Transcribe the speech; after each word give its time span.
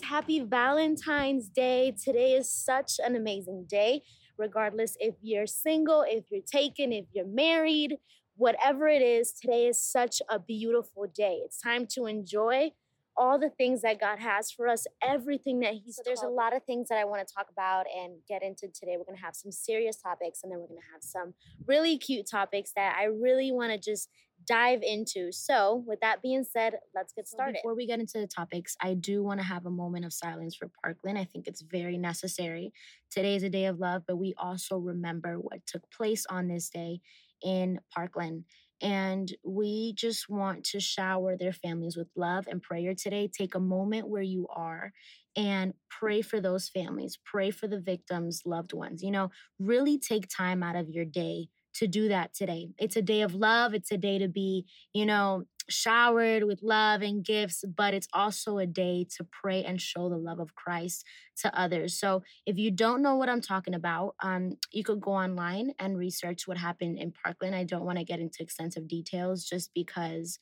guys. 0.00 0.08
Happy 0.08 0.40
Valentine's 0.40 1.48
Day. 1.48 1.92
Today 2.02 2.32
is 2.32 2.50
such 2.50 2.94
an 3.04 3.16
amazing 3.16 3.66
day, 3.68 4.02
regardless 4.38 4.96
if 5.00 5.14
you're 5.22 5.46
single, 5.46 6.04
if 6.06 6.24
you're 6.30 6.42
taken, 6.42 6.92
if 6.92 7.06
you're 7.12 7.26
married, 7.26 7.96
whatever 8.36 8.88
it 8.88 9.02
is, 9.02 9.32
today 9.32 9.66
is 9.66 9.80
such 9.80 10.22
a 10.28 10.38
beautiful 10.38 11.06
day. 11.14 11.40
It's 11.44 11.60
time 11.60 11.86
to 11.94 12.06
enjoy 12.06 12.72
all 13.16 13.38
the 13.38 13.50
things 13.50 13.82
that 13.82 14.00
God 14.00 14.18
has 14.18 14.50
for 14.50 14.68
us, 14.68 14.86
everything 15.02 15.60
that 15.60 15.74
He's. 15.74 15.96
So 15.96 16.02
there's 16.04 16.22
a 16.22 16.28
lot 16.28 16.56
of 16.56 16.62
things 16.64 16.88
that 16.88 16.98
I 16.98 17.04
want 17.04 17.26
to 17.26 17.34
talk 17.34 17.48
about 17.50 17.86
and 17.94 18.14
get 18.28 18.42
into 18.42 18.68
today. 18.68 18.96
We're 18.96 19.04
going 19.04 19.18
to 19.18 19.24
have 19.24 19.34
some 19.34 19.52
serious 19.52 19.96
topics, 19.96 20.40
and 20.42 20.50
then 20.50 20.60
we're 20.60 20.68
going 20.68 20.80
to 20.80 20.92
have 20.92 21.02
some 21.02 21.34
really 21.66 21.98
cute 21.98 22.26
topics 22.30 22.72
that 22.76 22.96
I 22.98 23.04
really 23.04 23.52
want 23.52 23.72
to 23.72 23.78
just 23.78 24.08
dive 24.50 24.82
into. 24.82 25.30
So, 25.30 25.84
with 25.86 26.00
that 26.00 26.22
being 26.22 26.42
said, 26.42 26.74
let's 26.92 27.12
get 27.12 27.28
started. 27.28 27.60
Before 27.62 27.76
we 27.76 27.86
get 27.86 28.00
into 28.00 28.18
the 28.18 28.26
topics, 28.26 28.76
I 28.80 28.94
do 28.94 29.22
want 29.22 29.38
to 29.38 29.46
have 29.46 29.64
a 29.64 29.70
moment 29.70 30.04
of 30.04 30.12
silence 30.12 30.56
for 30.56 30.68
Parkland. 30.82 31.16
I 31.16 31.24
think 31.24 31.46
it's 31.46 31.62
very 31.62 31.96
necessary. 31.96 32.72
Today 33.12 33.36
is 33.36 33.44
a 33.44 33.48
day 33.48 33.66
of 33.66 33.78
love, 33.78 34.02
but 34.08 34.16
we 34.16 34.34
also 34.36 34.76
remember 34.76 35.36
what 35.36 35.64
took 35.66 35.88
place 35.92 36.26
on 36.28 36.48
this 36.48 36.68
day 36.68 37.00
in 37.42 37.78
Parkland. 37.94 38.44
And 38.82 39.32
we 39.44 39.92
just 39.92 40.28
want 40.28 40.64
to 40.64 40.80
shower 40.80 41.36
their 41.36 41.52
families 41.52 41.96
with 41.96 42.08
love 42.16 42.46
and 42.48 42.60
prayer 42.60 42.94
today. 42.94 43.28
Take 43.28 43.54
a 43.54 43.60
moment 43.60 44.08
where 44.08 44.22
you 44.22 44.48
are 44.48 44.92
and 45.36 45.74
pray 45.88 46.22
for 46.22 46.40
those 46.40 46.68
families, 46.68 47.18
pray 47.24 47.52
for 47.52 47.68
the 47.68 47.78
victims' 47.78 48.42
loved 48.44 48.72
ones. 48.72 49.00
You 49.02 49.12
know, 49.12 49.30
really 49.60 49.96
take 49.96 50.26
time 50.28 50.62
out 50.64 50.76
of 50.76 50.88
your 50.88 51.04
day 51.04 51.50
to 51.74 51.86
do 51.86 52.08
that 52.08 52.34
today. 52.34 52.70
It's 52.78 52.96
a 52.96 53.02
day 53.02 53.22
of 53.22 53.34
love. 53.34 53.74
It's 53.74 53.92
a 53.92 53.96
day 53.96 54.18
to 54.18 54.28
be, 54.28 54.66
you 54.92 55.06
know, 55.06 55.44
showered 55.68 56.44
with 56.44 56.62
love 56.62 57.02
and 57.02 57.24
gifts, 57.24 57.64
but 57.76 57.94
it's 57.94 58.08
also 58.12 58.58
a 58.58 58.66
day 58.66 59.06
to 59.16 59.24
pray 59.24 59.64
and 59.64 59.80
show 59.80 60.08
the 60.08 60.16
love 60.16 60.40
of 60.40 60.54
Christ 60.54 61.04
to 61.42 61.58
others. 61.58 61.98
So 61.98 62.22
if 62.44 62.58
you 62.58 62.70
don't 62.70 63.02
know 63.02 63.16
what 63.16 63.28
I'm 63.28 63.40
talking 63.40 63.74
about, 63.74 64.16
um, 64.20 64.56
you 64.72 64.82
could 64.82 65.00
go 65.00 65.12
online 65.12 65.72
and 65.78 65.96
research 65.96 66.46
what 66.46 66.58
happened 66.58 66.98
in 66.98 67.12
Parkland. 67.12 67.54
I 67.54 67.64
don't 67.64 67.84
want 67.84 67.98
to 67.98 68.04
get 68.04 68.20
into 68.20 68.42
extensive 68.42 68.88
details 68.88 69.44
just 69.44 69.70
because 69.74 70.38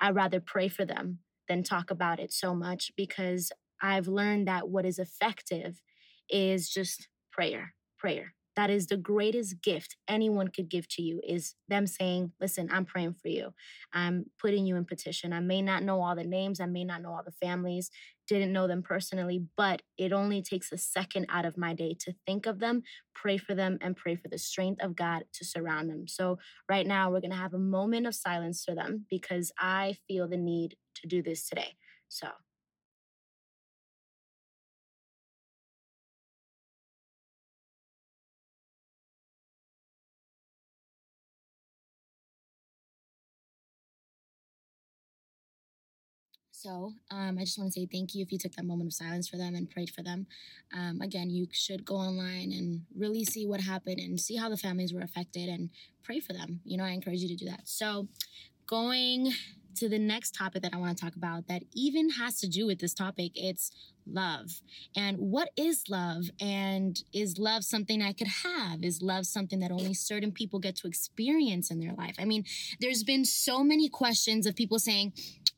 I'd 0.00 0.14
rather 0.14 0.40
pray 0.40 0.68
for 0.68 0.84
them 0.84 1.18
than 1.48 1.62
talk 1.62 1.90
about 1.90 2.18
it 2.18 2.32
so 2.32 2.54
much 2.54 2.92
because 2.96 3.52
I've 3.80 4.08
learned 4.08 4.48
that 4.48 4.68
what 4.68 4.86
is 4.86 4.98
effective 4.98 5.82
is 6.30 6.70
just 6.70 7.08
prayer, 7.30 7.74
prayer, 7.98 8.34
that 8.56 8.70
is 8.70 8.86
the 8.86 8.96
greatest 8.96 9.62
gift 9.62 9.96
anyone 10.08 10.48
could 10.48 10.68
give 10.68 10.88
to 10.88 11.02
you 11.02 11.20
is 11.26 11.54
them 11.68 11.86
saying 11.86 12.32
listen 12.40 12.68
i'm 12.72 12.84
praying 12.84 13.14
for 13.14 13.28
you. 13.28 13.52
I'm 13.92 14.26
putting 14.40 14.66
you 14.66 14.76
in 14.76 14.84
petition. 14.84 15.32
I 15.32 15.40
may 15.40 15.62
not 15.62 15.82
know 15.82 16.02
all 16.02 16.16
the 16.16 16.24
names. 16.24 16.60
I 16.60 16.66
may 16.66 16.84
not 16.84 17.02
know 17.02 17.12
all 17.12 17.22
the 17.24 17.46
families. 17.46 17.90
Didn't 18.26 18.52
know 18.52 18.66
them 18.66 18.82
personally 18.82 19.44
but 19.56 19.82
it 19.98 20.12
only 20.12 20.42
takes 20.42 20.72
a 20.72 20.78
second 20.78 21.26
out 21.28 21.44
of 21.44 21.58
my 21.58 21.74
day 21.74 21.94
to 22.00 22.14
think 22.26 22.46
of 22.46 22.58
them 22.60 22.82
pray 23.14 23.36
for 23.36 23.54
them 23.54 23.78
and 23.80 23.96
pray 23.96 24.16
for 24.16 24.28
the 24.28 24.38
strength 24.38 24.82
of 24.82 24.96
god 24.96 25.24
to 25.34 25.44
surround 25.44 25.90
them. 25.90 26.08
So 26.08 26.38
right 26.68 26.86
now 26.86 27.10
we're 27.10 27.20
going 27.20 27.30
to 27.30 27.36
have 27.36 27.54
a 27.54 27.58
moment 27.58 28.06
of 28.06 28.14
silence 28.14 28.64
for 28.64 28.74
them 28.74 29.06
because 29.10 29.52
i 29.58 29.96
feel 30.06 30.28
the 30.28 30.36
need 30.36 30.76
to 30.96 31.06
do 31.06 31.22
this 31.22 31.48
today. 31.48 31.74
So 32.08 32.28
So 46.62 46.92
um, 47.10 47.38
I 47.38 47.40
just 47.40 47.58
want 47.58 47.72
to 47.72 47.80
say 47.80 47.88
thank 47.90 48.14
you 48.14 48.22
if 48.22 48.30
you 48.30 48.38
took 48.38 48.52
that 48.52 48.64
moment 48.64 48.86
of 48.86 48.94
silence 48.94 49.28
for 49.28 49.36
them 49.36 49.56
and 49.56 49.68
prayed 49.68 49.90
for 49.90 50.04
them. 50.04 50.28
Um, 50.72 51.00
again, 51.00 51.28
you 51.28 51.48
should 51.50 51.84
go 51.84 51.96
online 51.96 52.52
and 52.52 52.82
really 52.96 53.24
see 53.24 53.48
what 53.48 53.60
happened 53.60 53.98
and 53.98 54.20
see 54.20 54.36
how 54.36 54.48
the 54.48 54.56
families 54.56 54.94
were 54.94 55.00
affected 55.00 55.48
and 55.48 55.70
pray 56.04 56.20
for 56.20 56.32
them. 56.32 56.60
You 56.64 56.76
know, 56.76 56.84
I 56.84 56.90
encourage 56.90 57.18
you 57.18 57.36
to 57.36 57.44
do 57.44 57.50
that. 57.50 57.62
So 57.64 58.06
going 58.68 59.32
to 59.74 59.88
the 59.88 59.98
next 59.98 60.36
topic 60.36 60.62
that 60.62 60.72
I 60.72 60.76
want 60.76 60.96
to 60.96 61.04
talk 61.04 61.16
about 61.16 61.48
that 61.48 61.62
even 61.74 62.10
has 62.10 62.38
to 62.40 62.48
do 62.48 62.64
with 62.66 62.78
this 62.78 62.94
topic. 62.94 63.32
It's 63.34 63.72
love. 64.06 64.60
And 64.96 65.18
what 65.18 65.50
is 65.56 65.84
love? 65.88 66.24
And 66.40 67.02
is 67.12 67.38
love 67.38 67.64
something 67.64 68.02
I 68.02 68.12
could 68.12 68.28
have? 68.44 68.82
Is 68.82 69.02
love 69.02 69.26
something 69.26 69.60
that 69.60 69.70
only 69.70 69.94
certain 69.94 70.32
people 70.32 70.58
get 70.58 70.76
to 70.76 70.88
experience 70.88 71.70
in 71.70 71.80
their 71.80 71.94
life? 71.94 72.16
I 72.18 72.24
mean, 72.24 72.44
there's 72.80 73.02
been 73.02 73.24
so 73.24 73.62
many 73.62 73.88
questions 73.88 74.46
of 74.46 74.56
people 74.56 74.78
saying, 74.78 75.12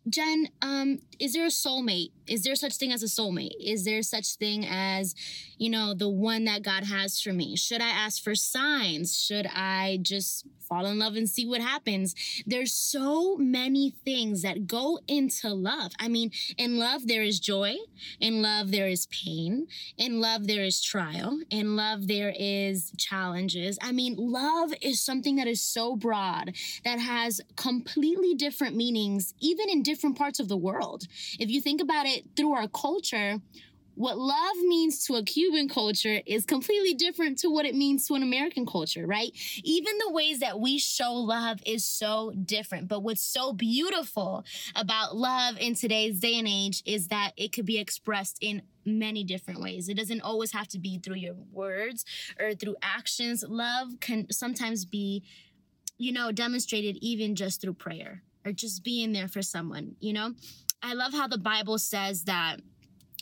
Jen, 0.07 0.49
um, 0.61 0.99
is 1.19 1.33
there 1.33 1.47
a 1.47 1.49
soulmate? 1.49 2.11
Is 2.27 2.43
there 2.43 2.55
such 2.55 2.77
thing 2.77 2.93
as 2.93 3.03
a 3.03 3.07
soulmate? 3.07 3.53
Is 3.59 3.87
there 3.87 4.03
such 4.03 4.35
thing 4.35 4.67
as, 4.69 5.15
you 5.57 5.71
know, 5.71 5.95
the 5.95 6.11
one 6.11 6.45
that 6.45 6.63
God 6.63 6.85
has 6.85 7.21
for 7.21 7.33
me? 7.33 7.57
Should 7.57 7.81
I 7.81 7.89
ask 7.89 8.23
for 8.23 8.35
signs? 8.35 9.19
Should 9.19 9.47
I 9.47 9.99
just 10.03 10.47
fall 10.69 10.85
in 10.85 10.99
love 10.99 11.17
and 11.17 11.29
see 11.29 11.47
what 11.47 11.63
happens? 11.63 12.15
There's 12.47 12.73
so 12.75 13.37
many 13.37 13.95
things 14.05 14.43
that 14.43 14.67
go 14.67 14.99
into 15.09 15.49
love. 15.49 15.93
I 15.99 16.09
mean, 16.09 16.33
in 16.59 16.79
love 16.79 17.07
there 17.07 17.23
is 17.23 17.41
joy, 17.41 17.77
in 18.21 18.34
love 18.43 18.71
there 18.71 18.89
is 18.89 19.07
pain, 19.07 19.67
in 19.99 20.21
love 20.21 20.47
there 20.47 20.65
is 20.65 20.83
trial, 20.83 21.41
in 21.51 21.77
love 21.77 22.09
there 22.09 22.35
is 22.37 22.93
challenges. 22.99 23.79
I 23.83 23.93
mean, 23.93 24.15
love 24.17 24.73
is 24.81 25.01
something 25.01 25.37
that 25.37 25.47
is 25.47 25.63
so 25.63 25.97
broad 25.97 26.55
that 26.85 26.99
has 26.99 27.41
completely 27.57 28.35
different 28.35 28.77
meanings 28.77 29.35
even 29.41 29.69
in 29.69 29.83
different 29.83 30.17
parts 30.17 30.41
of 30.41 30.49
the 30.49 30.57
world. 30.57 31.05
If 31.39 31.51
you 31.51 31.61
think 31.61 31.81
about 31.81 32.07
it 32.07 32.25
through 32.37 32.53
our 32.53 32.69
culture, 32.69 33.41
what 33.95 34.19
love 34.19 34.57
means 34.67 35.05
to 35.07 35.15
a 35.15 35.23
Cuban 35.23 35.69
culture 35.69 36.21
is 36.27 36.45
completely 36.45 36.95
different 36.95 37.39
to 37.39 37.51
what 37.51 37.67
it 37.67 37.75
means 37.75 38.07
to 38.07 38.15
an 38.15 38.23
American 38.23 38.67
culture, 38.67 39.07
right? 39.07 39.33
Even 39.63 39.99
the 39.99 40.13
ways 40.13 40.41
that 40.41 40.59
we 40.59 40.79
show 40.79 41.13
love 41.13 41.61
is 41.67 41.85
so 41.85 42.33
different. 42.45 42.89
But 42.89 43.03
what's 43.03 43.23
so 43.23 43.53
beautiful 43.53 44.45
about 44.75 45.17
love 45.17 45.57
in 45.59 45.75
today's 45.75 46.19
day 46.21 46.39
and 46.39 46.49
age 46.49 46.83
is 46.85 47.09
that 47.09 47.33
it 47.37 47.53
could 47.53 47.67
be 47.67 47.79
expressed 47.79 48.39
in 48.41 48.63
many 48.85 49.25
different 49.25 49.61
ways. 49.61 49.89
It 49.89 49.97
doesn't 49.97 50.21
always 50.21 50.53
have 50.53 50.69
to 50.69 50.79
be 50.79 50.99
through 50.99 51.17
your 51.17 51.35
words 51.53 52.05
or 52.39 52.55
through 52.55 52.77
actions. 52.83 53.45
Love 53.47 53.89
can 54.01 54.31
sometimes 54.31 54.85
be, 54.85 55.23
you 55.99 56.13
know, 56.13 56.33
demonstrated 56.33 56.97
even 57.01 57.35
just 57.35 57.61
through 57.61 57.75
prayer 57.75 58.23
or 58.45 58.53
just 58.53 58.85
being 58.85 59.13
there 59.13 59.29
for 59.29 59.41
someone, 59.41 59.97
you 60.01 60.13
know? 60.13 60.35
I 60.83 60.93
love 60.93 61.15
how 61.15 61.27
the 61.27 61.39
Bible 61.39 61.79
says 61.79 62.25
that 62.25 62.61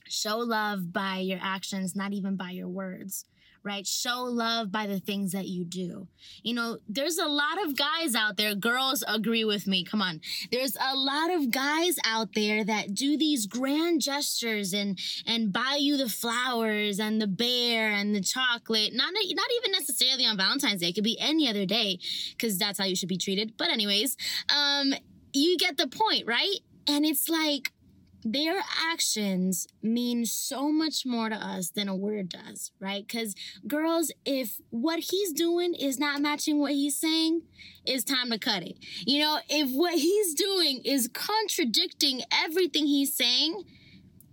show 0.09 0.39
love 0.39 0.93
by 0.93 1.19
your 1.19 1.41
actions, 1.43 1.95
not 1.97 2.13
even 2.13 2.37
by 2.37 2.51
your 2.51 2.69
words 2.69 3.25
right? 3.65 3.87
Show 3.87 4.23
love 4.25 4.73
by 4.73 4.87
the 4.87 4.99
things 4.99 5.33
that 5.33 5.47
you 5.47 5.65
do. 5.65 6.09
You 6.43 6.55
know, 6.55 6.79
there's 6.89 7.19
a 7.19 7.27
lot 7.27 7.65
of 7.65 7.77
guys 7.77 8.15
out 8.15 8.37
there, 8.37 8.55
girls 8.55 9.05
agree 9.07 9.45
with 9.45 9.67
me. 9.67 9.85
Come 9.85 10.03
on. 10.03 10.21
There's 10.51 10.77
a 10.77 10.97
lot 10.97 11.31
of 11.31 11.51
guys 11.51 11.97
out 12.05 12.35
there 12.35 12.65
that 12.65 12.95
do 12.95 13.17
these 13.17 13.47
grand 13.47 14.01
gestures 14.01 14.73
and 14.73 14.99
and 15.27 15.53
buy 15.53 15.77
you 15.79 15.97
the 15.97 16.09
flowers 16.09 16.99
and 16.99 17.21
the 17.21 17.27
bear 17.27 17.91
and 17.91 18.15
the 18.15 18.21
chocolate. 18.21 18.93
Not 18.95 19.12
not 19.12 19.49
even 19.59 19.73
necessarily 19.73 20.25
on 20.25 20.37
Valentine's 20.37 20.81
Day. 20.81 20.89
It 20.89 20.95
could 20.95 21.05
be 21.05 21.19
any 21.21 21.49
other 21.49 21.67
day 21.67 21.99
cuz 22.39 22.59
that's 22.59 22.79
how 22.79 22.85
you 22.85 22.97
should 22.97 23.09
be 23.09 23.19
treated. 23.19 23.57
But 23.57 23.71
anyways, 23.71 24.17
um 24.55 24.95
you 25.33 25.57
get 25.57 25.77
the 25.77 25.87
point, 25.87 26.27
right? 26.27 26.59
And 26.87 27.07
it's 27.07 27.29
like 27.29 27.73
their 28.25 28.62
actions 28.91 29.66
mean 29.83 30.25
so 30.25 30.71
much 30.71 31.05
more 31.05 31.28
to 31.28 31.37
us 31.37 31.71
than 31.71 31.88
a 31.88 31.97
word 31.97 32.28
does, 32.28 32.71
right? 32.78 33.06
Because, 33.06 33.34
girls, 33.66 34.12
if 34.25 34.60
what 34.71 35.00
he's 35.00 35.33
doing 35.33 35.75
is 35.75 35.99
not 35.99 36.21
matching 36.21 36.59
what 36.59 36.72
he's 36.72 36.97
saying, 36.97 37.43
it's 37.85 38.05
time 38.05 38.31
to 38.31 38.38
cut 38.38 38.62
it. 38.62 38.76
You 39.06 39.20
know, 39.20 39.38
if 39.49 39.70
what 39.70 39.94
he's 39.94 40.35
doing 40.35 40.82
is 40.85 41.08
contradicting 41.12 42.23
everything 42.32 42.87
he's 42.87 43.14
saying, 43.14 43.64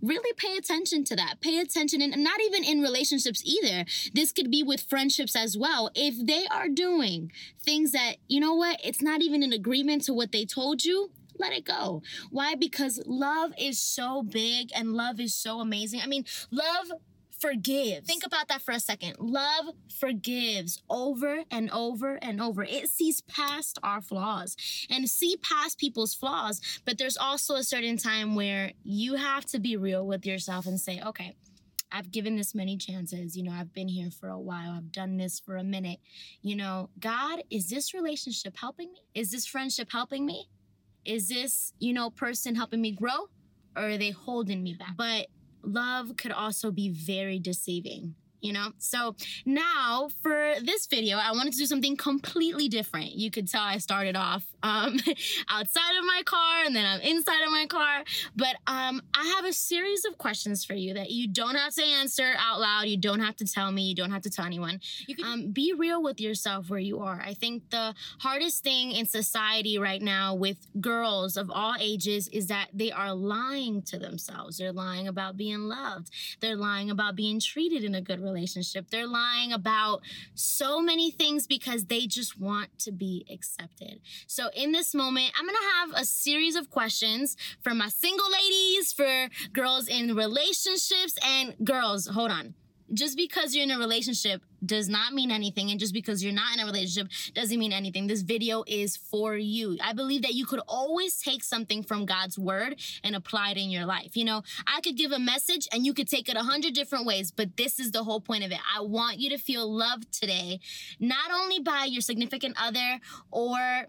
really 0.02 0.32
pay 0.34 0.56
attention 0.56 1.04
to 1.04 1.16
that. 1.16 1.40
Pay 1.40 1.58
attention, 1.58 2.00
and 2.00 2.22
not 2.22 2.40
even 2.40 2.64
in 2.64 2.80
relationships 2.80 3.42
either. 3.44 3.84
This 4.14 4.32
could 4.32 4.50
be 4.50 4.62
with 4.62 4.82
friendships 4.88 5.36
as 5.36 5.56
well. 5.56 5.90
If 5.94 6.26
they 6.26 6.46
are 6.46 6.68
doing 6.68 7.32
things 7.62 7.92
that, 7.92 8.16
you 8.28 8.40
know 8.40 8.54
what, 8.54 8.80
it's 8.84 9.02
not 9.02 9.22
even 9.22 9.42
in 9.42 9.52
agreement 9.52 10.04
to 10.04 10.14
what 10.14 10.32
they 10.32 10.44
told 10.44 10.84
you, 10.84 11.10
let 11.40 11.52
it 11.52 11.64
go. 11.64 12.02
Why? 12.30 12.54
Because 12.54 13.02
love 13.06 13.52
is 13.58 13.80
so 13.80 14.22
big 14.22 14.70
and 14.74 14.94
love 14.94 15.18
is 15.18 15.34
so 15.34 15.60
amazing. 15.60 16.00
I 16.02 16.06
mean, 16.06 16.24
love 16.50 16.92
forgives. 17.40 18.06
Think 18.06 18.24
about 18.24 18.48
that 18.48 18.62
for 18.62 18.72
a 18.72 18.80
second. 18.80 19.16
Love 19.18 19.66
forgives 19.98 20.82
over 20.88 21.44
and 21.50 21.70
over 21.70 22.16
and 22.16 22.40
over. 22.40 22.62
It 22.62 22.88
sees 22.88 23.22
past 23.22 23.78
our 23.82 24.00
flaws 24.00 24.56
and 24.90 25.08
see 25.08 25.36
past 25.38 25.78
people's 25.78 26.14
flaws. 26.14 26.60
But 26.84 26.98
there's 26.98 27.16
also 27.16 27.54
a 27.54 27.64
certain 27.64 27.96
time 27.96 28.34
where 28.34 28.72
you 28.84 29.14
have 29.14 29.46
to 29.46 29.58
be 29.58 29.76
real 29.76 30.06
with 30.06 30.26
yourself 30.26 30.66
and 30.66 30.78
say, 30.78 31.00
okay, 31.04 31.34
I've 31.92 32.12
given 32.12 32.36
this 32.36 32.54
many 32.54 32.76
chances. 32.76 33.36
You 33.36 33.42
know, 33.44 33.52
I've 33.52 33.72
been 33.72 33.88
here 33.88 34.10
for 34.10 34.28
a 34.28 34.38
while. 34.38 34.72
I've 34.72 34.92
done 34.92 35.16
this 35.16 35.40
for 35.40 35.56
a 35.56 35.64
minute. 35.64 35.98
You 36.42 36.56
know, 36.56 36.90
God, 37.00 37.42
is 37.50 37.68
this 37.68 37.94
relationship 37.94 38.56
helping 38.56 38.92
me? 38.92 39.00
Is 39.14 39.32
this 39.32 39.46
friendship 39.46 39.88
helping 39.90 40.24
me? 40.24 40.48
Is 41.04 41.28
this, 41.28 41.72
you 41.78 41.92
know, 41.92 42.10
person 42.10 42.54
helping 42.54 42.80
me 42.80 42.92
grow 42.92 43.28
or 43.76 43.90
are 43.90 43.98
they 43.98 44.10
holding 44.10 44.62
me 44.62 44.74
back? 44.74 44.96
But 44.96 45.26
love 45.62 46.16
could 46.16 46.32
also 46.32 46.70
be 46.70 46.88
very 46.88 47.38
deceiving 47.38 48.14
you 48.40 48.52
know? 48.52 48.72
So 48.78 49.14
now 49.44 50.08
for 50.22 50.54
this 50.62 50.86
video, 50.86 51.18
I 51.18 51.32
wanted 51.32 51.52
to 51.52 51.58
do 51.58 51.66
something 51.66 51.96
completely 51.96 52.68
different. 52.68 53.12
You 53.12 53.30
could 53.30 53.48
tell 53.48 53.62
I 53.62 53.78
started 53.78 54.16
off 54.16 54.44
um, 54.62 54.98
outside 55.48 55.96
of 55.98 56.04
my 56.04 56.22
car 56.24 56.64
and 56.64 56.74
then 56.74 56.84
I'm 56.84 57.00
inside 57.00 57.42
of 57.44 57.50
my 57.50 57.66
car. 57.66 58.04
But 58.36 58.56
um, 58.66 59.02
I 59.14 59.34
have 59.36 59.44
a 59.44 59.52
series 59.52 60.04
of 60.04 60.18
questions 60.18 60.64
for 60.64 60.74
you 60.74 60.94
that 60.94 61.10
you 61.10 61.28
don't 61.28 61.54
have 61.54 61.74
to 61.74 61.84
answer 61.84 62.34
out 62.38 62.60
loud. 62.60 62.86
You 62.86 62.96
don't 62.96 63.20
have 63.20 63.36
to 63.36 63.46
tell 63.46 63.70
me. 63.72 63.82
You 63.82 63.94
don't 63.94 64.10
have 64.10 64.22
to 64.22 64.30
tell 64.30 64.44
anyone. 64.44 64.80
You 65.06 65.14
can 65.14 65.24
um, 65.24 65.50
be 65.52 65.72
real 65.76 66.02
with 66.02 66.20
yourself 66.20 66.70
where 66.70 66.80
you 66.80 67.00
are. 67.00 67.22
I 67.24 67.34
think 67.34 67.70
the 67.70 67.94
hardest 68.20 68.62
thing 68.62 68.92
in 68.92 69.06
society 69.06 69.78
right 69.78 70.02
now 70.02 70.34
with 70.34 70.56
girls 70.80 71.36
of 71.36 71.50
all 71.50 71.74
ages 71.80 72.28
is 72.28 72.46
that 72.48 72.68
they 72.72 72.90
are 72.90 73.14
lying 73.14 73.82
to 73.82 73.98
themselves. 73.98 74.58
They're 74.58 74.72
lying 74.72 75.08
about 75.08 75.36
being 75.36 75.62
loved. 75.62 76.10
They're 76.40 76.56
lying 76.56 76.90
about 76.90 77.16
being 77.16 77.40
treated 77.40 77.84
in 77.84 77.94
a 77.94 78.00
good 78.00 78.20
relationship. 78.20 78.29
They're 78.90 79.06
lying 79.06 79.52
about 79.52 80.00
so 80.34 80.80
many 80.80 81.10
things 81.10 81.46
because 81.46 81.86
they 81.86 82.06
just 82.06 82.38
want 82.38 82.78
to 82.80 82.92
be 82.92 83.26
accepted. 83.32 84.00
So 84.26 84.50
in 84.54 84.72
this 84.72 84.94
moment, 84.94 85.32
I'm 85.38 85.46
gonna 85.46 85.58
have 85.78 86.02
a 86.02 86.04
series 86.04 86.56
of 86.56 86.70
questions 86.70 87.36
for 87.62 87.74
my 87.74 87.88
single 87.88 88.30
ladies, 88.30 88.92
for 88.92 89.28
girls 89.52 89.88
in 89.88 90.14
relationships, 90.14 91.18
and 91.24 91.54
girls, 91.64 92.06
hold 92.06 92.30
on 92.30 92.54
just 92.92 93.16
because 93.16 93.54
you're 93.54 93.64
in 93.64 93.70
a 93.70 93.78
relationship 93.78 94.42
does 94.64 94.88
not 94.88 95.12
mean 95.12 95.30
anything. 95.30 95.70
And 95.70 95.80
just 95.80 95.94
because 95.94 96.22
you're 96.22 96.32
not 96.32 96.54
in 96.54 96.60
a 96.60 96.66
relationship 96.66 97.08
doesn't 97.34 97.58
mean 97.58 97.72
anything. 97.72 98.06
This 98.06 98.22
video 98.22 98.64
is 98.66 98.96
for 98.96 99.36
you. 99.36 99.78
I 99.82 99.92
believe 99.92 100.22
that 100.22 100.34
you 100.34 100.46
could 100.46 100.60
always 100.68 101.20
take 101.20 101.42
something 101.42 101.82
from 101.82 102.04
God's 102.04 102.38
word 102.38 102.80
and 103.02 103.14
apply 103.14 103.52
it 103.52 103.56
in 103.56 103.70
your 103.70 103.86
life. 103.86 104.16
You 104.16 104.24
know, 104.24 104.42
I 104.66 104.80
could 104.80 104.96
give 104.96 105.12
a 105.12 105.18
message 105.18 105.68
and 105.72 105.86
you 105.86 105.94
could 105.94 106.08
take 106.08 106.28
it 106.28 106.36
a 106.36 106.42
hundred 106.42 106.74
different 106.74 107.06
ways, 107.06 107.30
but 107.30 107.56
this 107.56 107.78
is 107.78 107.92
the 107.92 108.04
whole 108.04 108.20
point 108.20 108.44
of 108.44 108.52
it. 108.52 108.58
I 108.76 108.80
want 108.80 109.18
you 109.18 109.30
to 109.30 109.38
feel 109.38 109.70
loved 109.70 110.12
today, 110.12 110.60
not 110.98 111.30
only 111.32 111.60
by 111.60 111.84
your 111.84 112.02
significant 112.02 112.56
other 112.60 113.00
or 113.30 113.86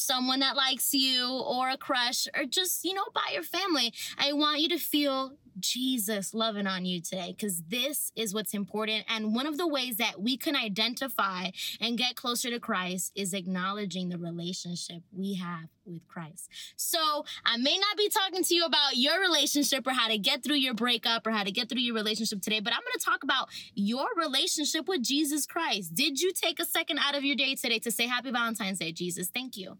someone 0.00 0.40
that 0.40 0.56
likes 0.56 0.94
you 0.94 1.28
or 1.28 1.68
a 1.68 1.76
crush 1.76 2.26
or 2.36 2.44
just, 2.44 2.84
you 2.84 2.94
know, 2.94 3.04
by 3.14 3.32
your 3.32 3.42
family. 3.42 3.92
I 4.18 4.32
want 4.32 4.60
you 4.60 4.68
to 4.70 4.78
feel 4.78 5.32
Jesus 5.58 6.34
loving 6.34 6.66
on 6.66 6.84
you 6.84 7.00
today 7.00 7.34
because 7.36 7.62
this 7.68 8.12
is 8.16 8.34
what's 8.34 8.54
important. 8.54 9.04
And 9.08 9.34
one 9.34 9.46
of 9.46 9.58
the 9.58 9.66
ways 9.66 9.96
that 9.96 10.20
we 10.20 10.36
can 10.36 10.56
identify 10.56 11.50
and 11.80 11.98
get 11.98 12.16
closer 12.16 12.50
to 12.50 12.60
Christ 12.60 13.12
is 13.14 13.34
acknowledging 13.34 14.08
the 14.08 14.18
relationship 14.18 15.02
we 15.12 15.34
have 15.34 15.68
with 15.84 16.06
Christ. 16.06 16.48
So 16.76 17.24
I 17.44 17.56
may 17.56 17.76
not 17.76 17.96
be 17.96 18.08
talking 18.08 18.44
to 18.44 18.54
you 18.54 18.64
about 18.64 18.96
your 18.96 19.20
relationship 19.20 19.86
or 19.86 19.92
how 19.92 20.08
to 20.08 20.18
get 20.18 20.42
through 20.42 20.56
your 20.56 20.74
breakup 20.74 21.26
or 21.26 21.30
how 21.30 21.44
to 21.44 21.50
get 21.50 21.68
through 21.68 21.80
your 21.80 21.94
relationship 21.94 22.42
today, 22.42 22.60
but 22.60 22.72
I'm 22.72 22.80
going 22.80 22.98
to 22.98 23.04
talk 23.04 23.24
about 23.24 23.48
your 23.74 24.06
relationship 24.16 24.88
with 24.88 25.02
Jesus 25.02 25.46
Christ. 25.46 25.94
Did 25.94 26.20
you 26.20 26.32
take 26.32 26.60
a 26.60 26.64
second 26.64 26.98
out 26.98 27.16
of 27.16 27.24
your 27.24 27.36
day 27.36 27.54
today 27.54 27.78
to 27.80 27.90
say 27.90 28.06
Happy 28.06 28.30
Valentine's 28.30 28.78
Day, 28.78 28.92
Jesus? 28.92 29.28
Thank 29.28 29.56
you. 29.56 29.78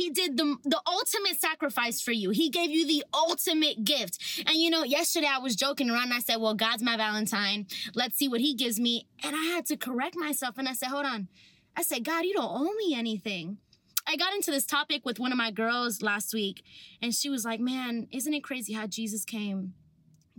He 0.00 0.08
did 0.08 0.38
the, 0.38 0.56
the 0.64 0.80
ultimate 0.86 1.38
sacrifice 1.38 2.00
for 2.00 2.12
you. 2.12 2.30
He 2.30 2.48
gave 2.48 2.70
you 2.70 2.86
the 2.86 3.04
ultimate 3.12 3.84
gift. 3.84 4.42
And 4.46 4.56
you 4.56 4.70
know, 4.70 4.82
yesterday 4.82 5.28
I 5.30 5.40
was 5.40 5.54
joking 5.54 5.90
around 5.90 6.04
and 6.04 6.14
I 6.14 6.20
said, 6.20 6.36
Well, 6.36 6.54
God's 6.54 6.82
my 6.82 6.96
Valentine. 6.96 7.66
Let's 7.94 8.16
see 8.16 8.26
what 8.26 8.40
He 8.40 8.54
gives 8.54 8.80
me. 8.80 9.08
And 9.22 9.36
I 9.36 9.44
had 9.54 9.66
to 9.66 9.76
correct 9.76 10.16
myself 10.16 10.56
and 10.56 10.66
I 10.66 10.72
said, 10.72 10.88
Hold 10.88 11.04
on. 11.04 11.28
I 11.76 11.82
said, 11.82 12.02
God, 12.02 12.24
you 12.24 12.32
don't 12.32 12.50
owe 12.50 12.72
me 12.78 12.94
anything. 12.96 13.58
I 14.06 14.16
got 14.16 14.32
into 14.32 14.50
this 14.50 14.64
topic 14.64 15.04
with 15.04 15.20
one 15.20 15.32
of 15.32 15.38
my 15.38 15.50
girls 15.50 16.00
last 16.00 16.32
week, 16.32 16.64
and 17.02 17.14
she 17.14 17.28
was 17.28 17.44
like, 17.44 17.60
Man, 17.60 18.08
isn't 18.10 18.32
it 18.32 18.42
crazy 18.42 18.72
how 18.72 18.86
Jesus 18.86 19.26
came? 19.26 19.74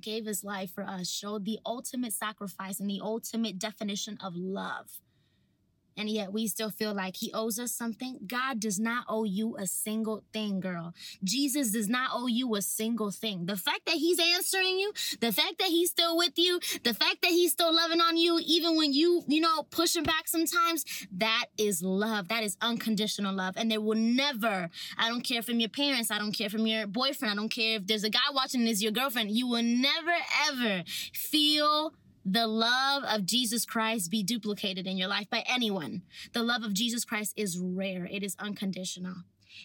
Gave 0.01 0.25
his 0.25 0.43
life 0.43 0.71
for 0.71 0.83
us, 0.83 1.07
showed 1.07 1.45
the 1.45 1.59
ultimate 1.67 2.13
sacrifice 2.13 2.79
and 2.79 2.89
the 2.89 3.01
ultimate 3.03 3.59
definition 3.59 4.17
of 4.23 4.33
love 4.35 4.89
and 6.01 6.09
yet 6.09 6.33
we 6.33 6.47
still 6.47 6.71
feel 6.71 6.93
like 6.93 7.15
he 7.15 7.31
owes 7.33 7.59
us 7.59 7.71
something. 7.71 8.19
God 8.25 8.59
does 8.59 8.79
not 8.79 9.05
owe 9.07 9.23
you 9.23 9.55
a 9.57 9.67
single 9.67 10.23
thing, 10.33 10.59
girl. 10.59 10.93
Jesus 11.23 11.71
does 11.71 11.87
not 11.87 12.09
owe 12.13 12.27
you 12.27 12.55
a 12.55 12.61
single 12.61 13.11
thing. 13.11 13.45
The 13.45 13.55
fact 13.55 13.85
that 13.85 13.95
he's 13.95 14.19
answering 14.19 14.79
you, 14.79 14.91
the 15.19 15.31
fact 15.31 15.59
that 15.59 15.67
he's 15.67 15.91
still 15.91 16.17
with 16.17 16.37
you, 16.37 16.59
the 16.83 16.93
fact 16.93 17.21
that 17.21 17.31
he's 17.31 17.51
still 17.51 17.73
loving 17.73 18.01
on 18.01 18.17
you, 18.17 18.39
even 18.45 18.75
when 18.75 18.93
you, 18.93 19.23
you 19.27 19.41
know, 19.41 19.63
pushing 19.69 20.03
back 20.03 20.27
sometimes, 20.27 20.83
that 21.11 21.45
is 21.57 21.83
love. 21.83 22.29
That 22.29 22.43
is 22.43 22.57
unconditional 22.61 23.33
love. 23.33 23.55
And 23.55 23.69
there 23.69 23.79
will 23.79 23.97
never, 23.97 24.69
I 24.97 25.07
don't 25.07 25.21
care 25.21 25.43
from 25.43 25.59
your 25.59 25.69
parents, 25.69 26.09
I 26.09 26.17
don't 26.17 26.31
care 26.31 26.49
from 26.49 26.65
your 26.65 26.87
boyfriend, 26.87 27.31
I 27.31 27.35
don't 27.35 27.49
care 27.49 27.77
if 27.77 27.85
there's 27.87 28.03
a 28.03 28.09
guy 28.09 28.19
watching 28.33 28.61
and 28.61 28.69
is 28.69 28.81
your 28.81 28.91
girlfriend, 28.91 29.31
you 29.31 29.47
will 29.47 29.63
never 29.63 30.15
ever 30.49 30.83
feel 31.13 31.93
the 32.25 32.47
love 32.47 33.03
of 33.03 33.25
Jesus 33.25 33.65
Christ 33.65 34.11
be 34.11 34.23
duplicated 34.23 34.85
in 34.85 34.97
your 34.97 35.07
life 35.07 35.29
by 35.29 35.43
anyone. 35.47 36.03
The 36.33 36.43
love 36.43 36.63
of 36.63 36.73
Jesus 36.73 37.05
Christ 37.05 37.33
is 37.35 37.57
rare, 37.57 38.07
it 38.09 38.23
is 38.23 38.35
unconditional, 38.39 39.15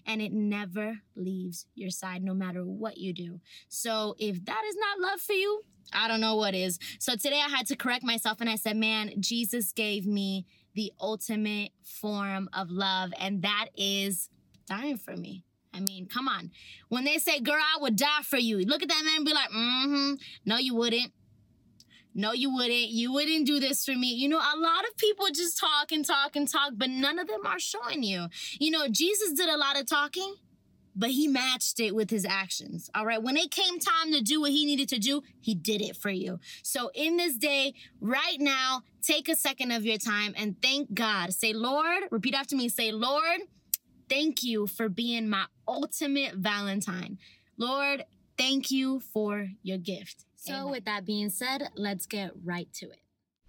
and 0.06 0.22
it 0.22 0.32
never 0.32 1.00
leaves 1.14 1.66
your 1.74 1.90
side 1.90 2.22
no 2.22 2.34
matter 2.34 2.64
what 2.64 2.96
you 2.96 3.12
do. 3.12 3.40
So 3.68 4.16
if 4.18 4.44
that 4.44 4.62
is 4.68 4.76
not 4.76 5.10
love 5.10 5.20
for 5.20 5.34
you, 5.34 5.62
I 5.92 6.08
don't 6.08 6.20
know 6.20 6.36
what 6.36 6.54
is. 6.54 6.78
So 6.98 7.14
today 7.14 7.40
I 7.44 7.48
had 7.48 7.66
to 7.66 7.76
correct 7.76 8.02
myself 8.02 8.40
and 8.40 8.50
I 8.50 8.56
said, 8.56 8.76
man, 8.76 9.12
Jesus 9.20 9.72
gave 9.72 10.06
me 10.06 10.46
the 10.74 10.92
ultimate 11.00 11.70
form 11.82 12.50
of 12.52 12.70
love, 12.70 13.10
and 13.18 13.42
that 13.42 13.68
is 13.76 14.28
dying 14.68 14.98
for 14.98 15.16
me. 15.16 15.42
I 15.72 15.80
mean, 15.80 16.06
come 16.06 16.28
on. 16.28 16.50
When 16.88 17.04
they 17.04 17.18
say, 17.18 17.40
girl, 17.40 17.54
I 17.54 17.80
would 17.80 17.96
die 17.96 18.22
for 18.24 18.38
you, 18.38 18.58
look 18.58 18.82
at 18.82 18.88
that 18.88 19.02
man 19.04 19.16
and 19.16 19.24
be 19.24 19.34
like, 19.34 19.50
mm 19.50 19.84
hmm, 19.84 20.14
no, 20.44 20.58
you 20.58 20.74
wouldn't. 20.74 21.12
No, 22.18 22.32
you 22.32 22.50
wouldn't. 22.52 22.88
You 22.88 23.12
wouldn't 23.12 23.46
do 23.46 23.60
this 23.60 23.84
for 23.84 23.94
me. 23.94 24.14
You 24.14 24.30
know, 24.30 24.38
a 24.38 24.58
lot 24.58 24.88
of 24.88 24.96
people 24.96 25.26
just 25.34 25.58
talk 25.58 25.92
and 25.92 26.02
talk 26.02 26.34
and 26.34 26.48
talk, 26.48 26.72
but 26.74 26.88
none 26.88 27.18
of 27.18 27.28
them 27.28 27.44
are 27.44 27.58
showing 27.58 28.02
you. 28.02 28.28
You 28.58 28.70
know, 28.70 28.88
Jesus 28.88 29.34
did 29.34 29.50
a 29.50 29.58
lot 29.58 29.78
of 29.78 29.86
talking, 29.86 30.34
but 30.96 31.10
he 31.10 31.28
matched 31.28 31.78
it 31.78 31.94
with 31.94 32.08
his 32.08 32.24
actions. 32.24 32.88
All 32.94 33.04
right. 33.04 33.22
When 33.22 33.36
it 33.36 33.50
came 33.50 33.78
time 33.78 34.12
to 34.12 34.22
do 34.22 34.40
what 34.40 34.50
he 34.50 34.64
needed 34.64 34.88
to 34.88 34.98
do, 34.98 35.20
he 35.42 35.54
did 35.54 35.82
it 35.82 35.94
for 35.94 36.08
you. 36.08 36.40
So 36.62 36.90
in 36.94 37.18
this 37.18 37.36
day, 37.36 37.74
right 38.00 38.40
now, 38.40 38.80
take 39.02 39.28
a 39.28 39.36
second 39.36 39.72
of 39.72 39.84
your 39.84 39.98
time 39.98 40.32
and 40.38 40.56
thank 40.62 40.94
God. 40.94 41.34
Say, 41.34 41.52
Lord, 41.52 42.04
repeat 42.10 42.34
after 42.34 42.56
me. 42.56 42.70
Say, 42.70 42.92
Lord, 42.92 43.40
thank 44.08 44.42
you 44.42 44.66
for 44.66 44.88
being 44.88 45.28
my 45.28 45.44
ultimate 45.68 46.36
Valentine. 46.36 47.18
Lord, 47.58 48.06
thank 48.38 48.70
you 48.70 49.00
for 49.00 49.48
your 49.62 49.78
gift. 49.78 50.24
So, 50.46 50.54
Amen. 50.54 50.70
with 50.70 50.84
that 50.84 51.04
being 51.04 51.28
said, 51.28 51.70
let's 51.74 52.06
get 52.06 52.30
right 52.44 52.72
to 52.74 52.86
it. 52.86 53.00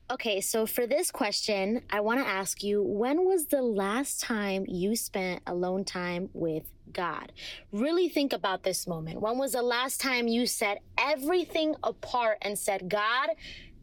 Okay, 0.09 0.41
so 0.41 0.65
for 0.65 0.87
this 0.87 1.11
question, 1.11 1.81
I 1.91 1.99
want 1.99 2.21
to 2.21 2.27
ask 2.27 2.63
you 2.63 2.81
when 2.81 3.25
was 3.25 3.47
the 3.47 3.61
last 3.61 4.21
time 4.21 4.65
you 4.67 4.95
spent 4.95 5.43
alone 5.45 5.83
time 5.83 6.29
with 6.33 6.63
God? 6.91 7.33
Really 7.71 8.09
think 8.09 8.33
about 8.33 8.63
this 8.63 8.87
moment. 8.87 9.21
When 9.21 9.37
was 9.37 9.51
the 9.51 9.61
last 9.61 10.01
time 10.01 10.27
you 10.27 10.47
set 10.47 10.81
everything 10.97 11.75
apart 11.83 12.37
and 12.41 12.57
said, 12.57 12.89
God, 12.89 13.29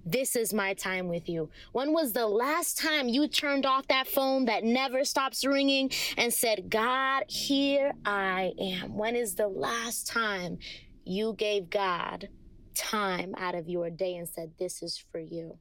this 0.05 0.35
is 0.35 0.53
my 0.53 0.75
time 0.75 1.09
with 1.09 1.29
you. 1.29 1.51
When 1.73 1.93
was 1.93 2.15
the 2.15 2.27
last 2.27 2.79
time 2.79 3.09
you 3.09 3.29
turned 3.29 3.65
off 3.65 3.87
that 3.89 4.09
phone 4.09 4.47
that 4.47 4.65
never 4.65 5.05
stops 5.05 5.45
ringing 5.45 5.91
and 6.17 6.33
said, 6.33 6.69
God, 6.69 7.25
here 7.29 7.93
I 8.05 8.53
am? 8.59 8.97
When 8.97 9.15
is 9.15 9.35
the 9.35 9.49
last 9.49 10.07
time 10.07 10.59
you 11.05 11.35
gave 11.35 11.71
God 11.71 12.29
time 12.75 13.35
out 13.39 13.55
of 13.55 13.69
your 13.69 13.91
day 13.91 14.17
and 14.17 14.29
said, 14.29 14.53
This 14.59 14.83
is 14.83 14.99
for 14.99 15.19
you? 15.19 15.59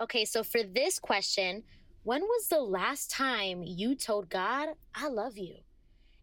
Okay, 0.00 0.24
so 0.24 0.42
for 0.42 0.62
this 0.62 0.98
question, 0.98 1.62
when 2.02 2.22
was 2.22 2.48
the 2.48 2.60
last 2.60 3.10
time 3.10 3.62
you 3.62 3.94
told 3.94 4.30
God, 4.30 4.70
I 4.94 5.08
love 5.08 5.36
you? 5.36 5.56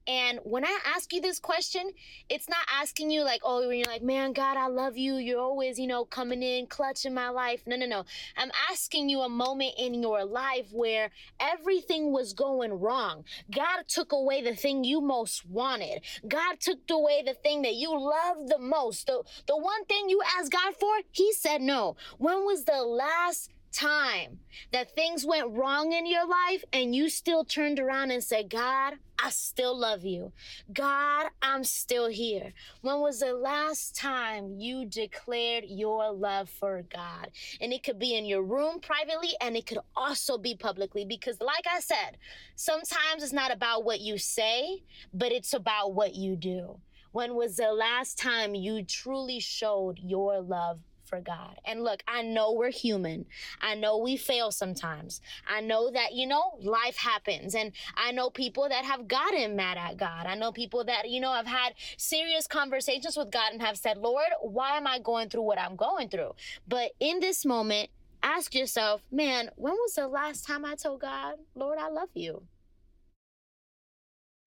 And 0.08 0.40
when 0.44 0.64
I 0.64 0.80
ask 0.96 1.12
you 1.12 1.20
this 1.20 1.38
question, 1.38 1.92
it's 2.30 2.48
not 2.48 2.66
asking 2.74 3.12
you 3.12 3.24
like, 3.24 3.42
oh, 3.44 3.68
when 3.68 3.78
you're 3.78 3.88
like, 3.88 4.04
man, 4.04 4.32
God, 4.32 4.56
I 4.56 4.68
love 4.68 4.98
you. 4.98 5.16
You're 5.16 5.42
always, 5.42 5.78
you 5.78 5.86
know, 5.86 6.06
coming 6.06 6.42
in, 6.42 6.68
clutching 6.68 7.14
my 7.14 7.30
life. 7.30 7.64
No, 7.66 7.76
no, 7.76 7.86
no. 7.86 8.06
I'm 8.38 8.52
asking 8.72 9.10
you 9.10 9.22
a 9.22 9.30
moment 9.30 9.74
in 9.78 10.02
your 10.02 10.24
life 10.24 10.68
where 10.72 11.12
everything 11.40 12.14
was 12.14 12.32
going 12.32 12.72
wrong. 12.72 13.26
God 13.54 13.84
took 13.90 14.14
away 14.14 14.42
the 14.42 14.56
thing 14.56 14.86
you 14.86 15.02
most 15.02 15.46
wanted. 15.46 16.02
God 16.28 16.60
took 16.62 16.80
away 16.90 17.24
the 17.26 17.34
thing 17.34 17.64
that 17.64 17.76
you 17.76 17.92
loved 17.92 18.50
the 18.50 18.60
most. 18.60 19.08
The, 19.08 19.24
the 19.48 19.58
one 19.58 19.84
thing 19.86 20.10
you 20.10 20.22
asked 20.40 20.52
God 20.52 20.74
for, 20.80 20.94
He 21.12 21.34
said 21.34 21.62
no. 21.62 21.98
When 22.18 22.46
was 22.46 22.64
the 22.64 22.82
last 22.82 23.50
time 23.72 24.40
that 24.72 24.96
things 24.96 25.26
went 25.26 25.52
wrong 25.52 25.94
in 25.94 26.06
your 26.06 26.28
life 26.28 26.64
and 26.74 26.96
you 26.96 27.10
still 27.10 27.44
turned 27.44 27.80
around 27.80 28.12
and 28.12 28.24
said, 28.24 28.50
God, 28.50 28.96
I 29.20 29.30
still 29.30 29.78
love 29.78 30.06
you. 30.06 30.32
God, 30.74 31.28
I'm 31.42 31.64
still 31.64 32.08
here. 32.08 32.54
When 32.82 33.00
was 33.00 33.20
the 33.20 33.34
last 33.34 33.96
time 33.96 34.60
you 34.60 34.86
declared 34.86 35.66
your 35.68 36.12
love 36.12 36.50
for 36.50 36.84
God? 36.94 37.32
And 37.60 37.74
it 37.74 37.84
could 37.84 38.00
be 38.00 38.16
in 38.16 38.26
your 38.26 38.44
room 38.44 38.80
privately 38.80 39.32
and 39.42 39.58
it 39.58 39.66
could 39.66 39.80
also 39.96 40.38
be 40.38 40.56
publicly 40.56 41.06
because, 41.06 41.42
like 41.42 41.66
I 41.68 41.80
said, 41.80 42.18
sometimes 42.56 43.24
it's 43.24 43.34
not 43.34 43.52
about 43.52 43.84
what 43.84 44.02
you 44.02 44.18
say, 44.18 44.84
but 45.14 45.32
it's 45.32 45.54
about 45.54 45.94
what 45.94 46.16
you 46.16 46.36
do. 46.36 46.78
When 47.12 47.34
was 47.34 47.56
the 47.56 47.72
last 47.72 48.20
time 48.20 48.54
you 48.54 48.84
truly 48.84 49.40
showed 49.40 49.98
your 50.00 50.40
love 50.42 50.80
for 51.08 51.20
God. 51.22 51.60
And 51.66 51.84
look, 51.84 52.04
I 52.08 52.22
know 52.22 52.52
we're 52.52 52.72
human. 52.72 53.26
I 53.62 53.76
know 53.76 53.98
we 53.98 54.18
fail 54.18 54.52
sometimes. 54.52 55.22
I 55.48 55.62
know 55.62 55.90
that, 55.92 56.14
you 56.14 56.28
know, 56.28 56.58
life 56.62 56.98
happens. 56.98 57.56
And 57.56 57.72
I 57.96 58.12
know 58.12 58.30
people 58.30 58.70
that 58.70 58.86
have 58.86 59.08
gotten 59.08 59.56
mad 59.56 59.78
at 59.78 59.98
God. 59.98 60.26
I 60.26 60.36
know 60.36 60.52
people 60.52 60.84
that, 60.86 61.10
you 61.10 61.20
know, 61.20 61.34
have 61.34 61.48
had 61.48 61.74
serious 61.98 62.48
conversations 62.48 63.18
with 63.18 63.32
God 63.32 63.54
and 63.54 63.62
have 63.62 63.78
said, 63.78 63.98
Lord, 63.98 64.28
why 64.42 64.78
am 64.78 64.88
I 64.88 65.00
going 65.00 65.30
through 65.30 65.44
what 65.44 65.60
I'm 65.60 65.76
going 65.76 66.10
through? 66.10 66.34
But 66.68 66.92
in 67.00 67.20
this 67.20 67.46
moment, 67.46 67.90
ask 68.22 68.54
yourself, 68.54 69.02
man, 69.12 69.50
when 69.56 69.74
was 69.74 69.94
the 69.94 70.08
last 70.08 70.46
time 70.46 70.66
I 70.66 70.76
told 70.76 71.02
God, 71.02 71.36
Lord, 71.56 71.78
I 71.80 71.90
love 71.90 72.10
you? 72.14 72.44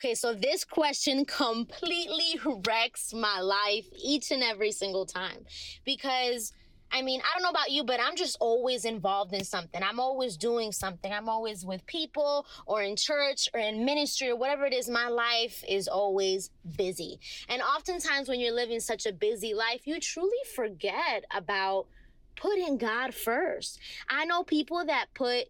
Okay, 0.02 0.14
so 0.14 0.32
this 0.32 0.64
question 0.64 1.26
completely 1.26 2.40
wrecks 2.66 3.12
my 3.12 3.40
life 3.40 3.84
each 4.02 4.30
and 4.30 4.42
every 4.42 4.72
single 4.72 5.04
time 5.04 5.44
because 5.84 6.54
I 6.90 7.02
mean, 7.02 7.20
I 7.20 7.34
don't 7.34 7.42
know 7.42 7.50
about 7.50 7.70
you, 7.70 7.84
but 7.84 8.00
I'm 8.00 8.16
just 8.16 8.38
always 8.40 8.86
involved 8.86 9.34
in 9.34 9.44
something. 9.44 9.80
I'm 9.82 10.00
always 10.00 10.38
doing 10.38 10.72
something. 10.72 11.12
I'm 11.12 11.28
always 11.28 11.66
with 11.66 11.84
people 11.84 12.46
or 12.66 12.82
in 12.82 12.96
church 12.96 13.48
or 13.52 13.60
in 13.60 13.84
ministry 13.84 14.30
or 14.30 14.36
whatever 14.36 14.64
it 14.64 14.72
is. 14.72 14.88
My 14.88 15.08
life 15.08 15.62
is 15.68 15.86
always 15.86 16.50
busy. 16.78 17.20
And 17.48 17.60
oftentimes, 17.60 18.28
when 18.28 18.40
you're 18.40 18.54
living 18.54 18.80
such 18.80 19.04
a 19.04 19.12
busy 19.12 19.52
life, 19.52 19.82
you 19.86 20.00
truly 20.00 20.42
forget 20.56 21.26
about 21.30 21.86
putting 22.36 22.78
God 22.78 23.14
first. 23.14 23.78
I 24.08 24.24
know 24.24 24.44
people 24.44 24.84
that 24.86 25.08
put 25.14 25.44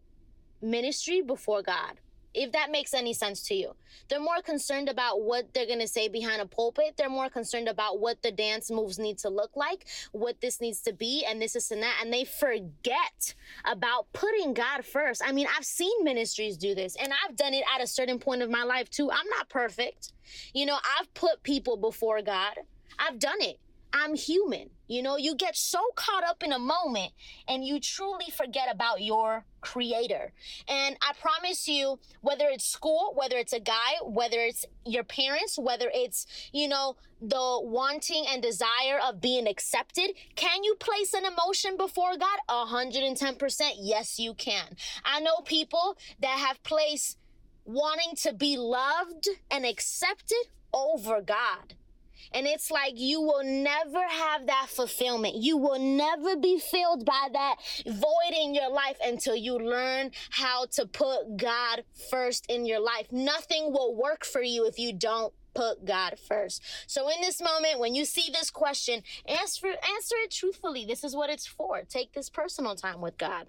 ministry 0.60 1.22
before 1.22 1.62
God 1.62 2.00
if 2.34 2.52
that 2.52 2.70
makes 2.70 2.94
any 2.94 3.12
sense 3.12 3.42
to 3.44 3.54
you. 3.54 3.74
They're 4.08 4.20
more 4.20 4.42
concerned 4.42 4.88
about 4.88 5.22
what 5.22 5.52
they're 5.52 5.66
going 5.66 5.80
to 5.80 5.88
say 5.88 6.08
behind 6.08 6.40
a 6.40 6.46
pulpit. 6.46 6.94
They're 6.96 7.08
more 7.08 7.28
concerned 7.28 7.68
about 7.68 8.00
what 8.00 8.22
the 8.22 8.32
dance 8.32 8.70
moves 8.70 8.98
need 8.98 9.18
to 9.18 9.28
look 9.28 9.56
like, 9.56 9.86
what 10.12 10.40
this 10.40 10.60
needs 10.60 10.80
to 10.82 10.92
be, 10.92 11.24
and 11.28 11.40
this, 11.40 11.56
is 11.56 11.70
and 11.70 11.82
that. 11.82 11.98
And 12.02 12.12
they 12.12 12.24
forget 12.24 13.34
about 13.64 14.12
putting 14.12 14.54
God 14.54 14.84
first. 14.84 15.22
I 15.24 15.32
mean, 15.32 15.46
I've 15.56 15.64
seen 15.64 16.04
ministries 16.04 16.56
do 16.56 16.74
this, 16.74 16.96
and 16.96 17.12
I've 17.24 17.36
done 17.36 17.54
it 17.54 17.64
at 17.74 17.82
a 17.82 17.86
certain 17.86 18.18
point 18.18 18.42
of 18.42 18.50
my 18.50 18.64
life 18.64 18.90
too. 18.90 19.10
I'm 19.10 19.28
not 19.36 19.48
perfect. 19.48 20.12
You 20.54 20.66
know, 20.66 20.78
I've 20.98 21.12
put 21.14 21.42
people 21.42 21.76
before 21.76 22.22
God, 22.22 22.54
I've 22.98 23.18
done 23.18 23.40
it. 23.40 23.58
I'm 23.92 24.14
human. 24.14 24.70
You 24.86 25.02
know, 25.02 25.16
you 25.16 25.36
get 25.36 25.56
so 25.56 25.78
caught 25.94 26.24
up 26.24 26.42
in 26.42 26.52
a 26.52 26.58
moment 26.58 27.12
and 27.46 27.64
you 27.64 27.78
truly 27.78 28.30
forget 28.36 28.66
about 28.72 29.02
your 29.02 29.44
creator. 29.60 30.32
And 30.68 30.96
I 31.00 31.12
promise 31.20 31.68
you, 31.68 32.00
whether 32.20 32.46
it's 32.48 32.64
school, 32.64 33.12
whether 33.14 33.36
it's 33.36 33.52
a 33.52 33.60
guy, 33.60 33.98
whether 34.04 34.38
it's 34.40 34.64
your 34.84 35.04
parents, 35.04 35.58
whether 35.58 35.90
it's, 35.94 36.26
you 36.52 36.66
know, 36.66 36.96
the 37.20 37.60
wanting 37.62 38.24
and 38.28 38.42
desire 38.42 38.98
of 39.06 39.20
being 39.20 39.46
accepted, 39.46 40.10
can 40.34 40.64
you 40.64 40.74
place 40.76 41.14
an 41.14 41.24
emotion 41.24 41.76
before 41.76 42.16
God? 42.16 42.38
110%. 42.48 43.70
Yes, 43.78 44.18
you 44.18 44.34
can. 44.34 44.76
I 45.04 45.20
know 45.20 45.36
people 45.44 45.96
that 46.20 46.38
have 46.38 46.62
placed 46.64 47.16
wanting 47.64 48.16
to 48.16 48.32
be 48.32 48.56
loved 48.56 49.28
and 49.50 49.64
accepted 49.64 50.46
over 50.72 51.20
God. 51.20 51.74
And 52.32 52.46
it's 52.46 52.70
like 52.70 52.94
you 52.96 53.20
will 53.20 53.44
never 53.44 54.02
have 54.08 54.46
that 54.46 54.66
fulfillment. 54.68 55.36
You 55.36 55.56
will 55.56 55.78
never 55.78 56.36
be 56.36 56.58
filled 56.58 57.04
by 57.04 57.28
that 57.32 57.56
void 57.86 58.36
in 58.36 58.54
your 58.54 58.70
life 58.70 58.96
until 59.04 59.36
you 59.36 59.58
learn 59.58 60.10
how 60.30 60.66
to 60.72 60.86
put 60.86 61.36
God 61.36 61.84
first 62.10 62.46
in 62.48 62.66
your 62.66 62.80
life. 62.80 63.10
Nothing 63.10 63.72
will 63.72 63.94
work 63.94 64.24
for 64.24 64.42
you 64.42 64.66
if 64.66 64.78
you 64.78 64.92
don't 64.92 65.32
put 65.54 65.84
God 65.84 66.16
first. 66.28 66.62
So 66.86 67.08
in 67.08 67.20
this 67.20 67.40
moment, 67.42 67.78
when 67.78 67.94
you 67.94 68.04
see 68.04 68.30
this 68.32 68.50
question, 68.50 69.02
answer 69.26 69.68
answer 69.68 70.14
it 70.24 70.30
truthfully. 70.30 70.84
This 70.84 71.04
is 71.04 71.16
what 71.16 71.30
it's 71.30 71.46
for. 71.46 71.82
Take 71.82 72.12
this 72.12 72.30
personal 72.30 72.76
time 72.76 73.00
with 73.00 73.18
God. 73.18 73.46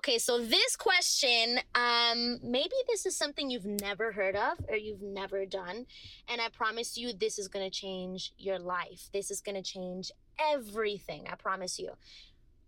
Okay, 0.00 0.16
so 0.16 0.38
this 0.38 0.76
question, 0.76 1.58
um, 1.74 2.38
maybe 2.42 2.72
this 2.88 3.04
is 3.04 3.14
something 3.14 3.50
you've 3.50 3.66
never 3.66 4.12
heard 4.12 4.34
of 4.34 4.56
or 4.70 4.74
you've 4.74 5.02
never 5.02 5.44
done. 5.44 5.84
And 6.26 6.40
I 6.40 6.48
promise 6.48 6.96
you, 6.96 7.12
this 7.12 7.38
is 7.38 7.48
going 7.48 7.70
to 7.70 7.70
change 7.70 8.32
your 8.38 8.58
life. 8.58 9.10
This 9.12 9.30
is 9.30 9.42
going 9.42 9.56
to 9.56 9.62
change 9.62 10.10
everything. 10.38 11.26
I 11.30 11.34
promise 11.34 11.78
you. 11.78 11.90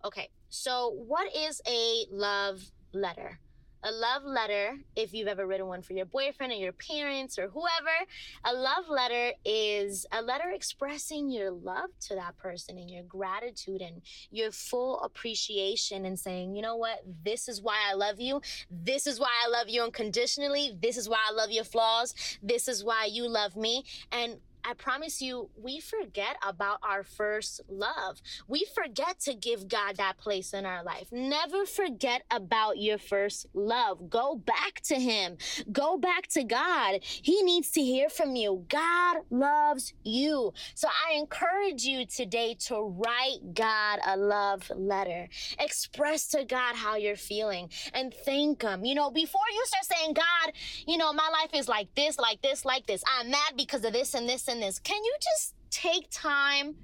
Okay, 0.05 0.29
so 0.51 0.91
what 0.91 1.35
is 1.35 1.63
a 1.67 2.05
love 2.11 2.71
letter? 2.93 3.39
A 3.85 3.91
love 3.91 4.25
letter, 4.25 4.79
if 4.95 5.13
you've 5.13 5.29
ever 5.29 5.47
written 5.47 5.67
one 5.67 5.83
for 5.83 5.93
your 5.93 6.07
boyfriend 6.07 6.53
or 6.53 6.57
your 6.57 6.73
parents 6.73 7.39
or 7.39 7.49
whoever, 7.49 8.07
a 8.45 8.53
love 8.53 8.89
letter 8.89 9.33
is 9.45 10.07
a 10.13 10.23
letter 10.23 10.51
expressing 10.51 11.31
your 11.31 11.51
love 11.51 11.91
to 12.01 12.15
that 12.15 12.37
person 12.39 12.79
and 12.79 12.91
your 12.91 13.03
gratitude 13.03 13.81
and 13.81 14.03
your 14.31 14.53
full 14.53 15.01
appreciation 15.01 16.05
and 16.05 16.19
saying, 16.19 16.55
you 16.55 16.63
know 16.63 16.77
what, 16.77 17.03
this 17.25 17.49
is 17.49 17.61
why 17.61 17.79
I 17.91 17.95
love 17.95 18.21
you. 18.21 18.41
This 18.71 19.07
is 19.07 19.19
why 19.19 19.31
I 19.45 19.49
love 19.49 19.69
you 19.69 19.83
unconditionally. 19.83 20.79
This 20.81 20.97
is 20.97 21.09
why 21.09 21.19
I 21.29 21.33
love 21.35 21.51
your 21.51 21.65
flaws. 21.65 22.15
This 22.43 22.69
is 22.69 22.85
why 22.85 23.09
you 23.11 23.29
love 23.29 23.57
me. 23.57 23.85
And 24.11 24.37
I 24.65 24.75
promise 24.75 25.21
you, 25.21 25.51
we 25.57 25.81
forget 25.81 26.37
about 26.47 26.79
our 26.83 27.03
first 27.03 27.61
love. 27.69 28.21
We 28.47 28.67
forget 28.75 29.19
to 29.21 29.35
give 29.35 29.69
God 29.69 29.97
that 29.97 30.19
place 30.19 30.53
in 30.53 30.67
our 30.67 30.85
life. 30.85 31.09
Never 31.11 31.67
forget 31.67 32.23
about 32.31 32.79
your 32.79 32.99
first 32.99 33.47
love. 33.55 34.09
Go 34.09 34.37
back 34.37 34.81
to 34.85 34.95
Him. 34.95 35.37
Go 35.71 35.97
back 35.97 36.29
to 36.29 36.45
God. 36.45 37.01
He 37.03 37.43
needs 37.43 37.71
to 37.73 37.81
hear 37.81 38.09
from 38.09 38.37
you. 38.37 38.65
God 38.69 39.19
loves 39.31 39.95
you. 40.05 40.53
So 40.75 40.89
I 40.89 41.15
encourage 41.15 41.85
you 41.85 42.07
today 42.07 42.55
to 42.67 42.81
write 42.81 43.55
God 43.55 43.99
a 44.07 44.17
love 44.17 44.71
letter. 44.75 45.29
Express 45.59 46.29
to 46.29 46.45
God 46.45 46.77
how 46.77 46.97
you're 46.97 47.17
feeling 47.17 47.69
and 47.95 48.15
thank 48.25 48.63
Him. 48.63 48.85
You 48.85 48.95
know, 48.95 49.11
before 49.11 49.41
you 49.53 49.65
start 49.67 49.85
saying, 49.85 50.15
God, 50.15 50.53
you 50.87 50.99
know, 50.99 51.13
my 51.13 51.29
life 51.29 51.51
is 51.55 51.69
like 51.69 51.95
this, 51.95 52.19
like 52.19 52.43
this, 52.43 52.65
like 52.65 52.87
this. 52.87 53.03
I'm 53.19 53.31
mad 53.31 53.55
because 53.57 53.85
of 53.85 53.93
this 53.93 54.15
and 54.15 54.29
this 54.29 54.49
and 54.49 54.52
this. 54.61 54.79
Can 54.79 55.03
you 55.05 55.15
just 55.21 55.55
take 55.71 56.09
time 56.11 56.77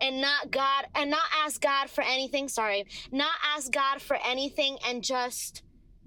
and 0.00 0.20
not 0.20 0.50
God 0.50 0.86
and 0.94 1.10
not 1.10 1.26
ask 1.44 1.60
God 1.60 1.90
for 1.90 2.02
anything? 2.02 2.48
Sorry, 2.48 2.86
not 3.10 3.34
ask 3.56 3.70
God 3.72 4.00
for 4.00 4.18
anything 4.24 4.78
and 4.86 5.02
just 5.02 5.62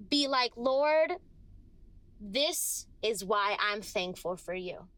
be 0.08 0.28
like, 0.28 0.52
Lord, 0.56 1.12
this 2.20 2.86
is 3.02 3.24
why 3.24 3.56
I'm 3.60 3.82
thankful 3.82 4.36
for 4.36 4.54
you. 4.54 4.88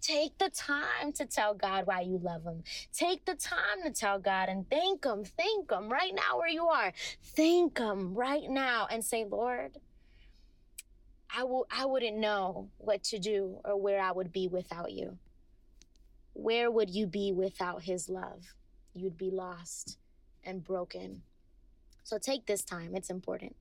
Take 0.00 0.36
the 0.36 0.50
time 0.50 1.12
to 1.14 1.24
tell 1.24 1.54
God 1.54 1.86
why 1.86 2.02
you 2.02 2.18
love 2.18 2.44
Him. 2.44 2.62
Take 2.92 3.24
the 3.24 3.34
time 3.34 3.82
to 3.84 3.90
tell 3.90 4.18
God 4.18 4.50
and 4.50 4.68
thank 4.68 5.04
Him. 5.04 5.24
Thank 5.24 5.70
Him 5.70 5.88
right 5.88 6.14
now 6.14 6.38
where 6.38 6.48
you 6.48 6.66
are. 6.66 6.92
Thank 7.22 7.78
Him 7.78 8.14
right 8.14 8.48
now 8.50 8.86
and 8.90 9.02
say, 9.02 9.24
Lord, 9.24 9.78
I 11.34 11.44
will 11.44 11.66
I 11.70 11.86
wouldn't 11.86 12.18
know 12.18 12.68
what 12.76 13.02
to 13.04 13.18
do 13.18 13.58
or 13.64 13.80
where 13.80 14.00
I 14.00 14.12
would 14.12 14.30
be 14.30 14.46
without 14.46 14.92
you 14.92 15.18
where 16.34 16.70
would 16.70 16.90
you 16.90 17.06
be 17.06 17.32
without 17.32 17.82
his 17.82 18.08
love? 18.08 18.54
You'd 18.92 19.16
be 19.16 19.30
lost 19.30 19.98
and 20.44 20.62
broken. 20.62 21.22
So 22.02 22.18
take 22.18 22.46
this 22.46 22.62
time, 22.62 22.94
it's 22.94 23.10
important. 23.10 23.56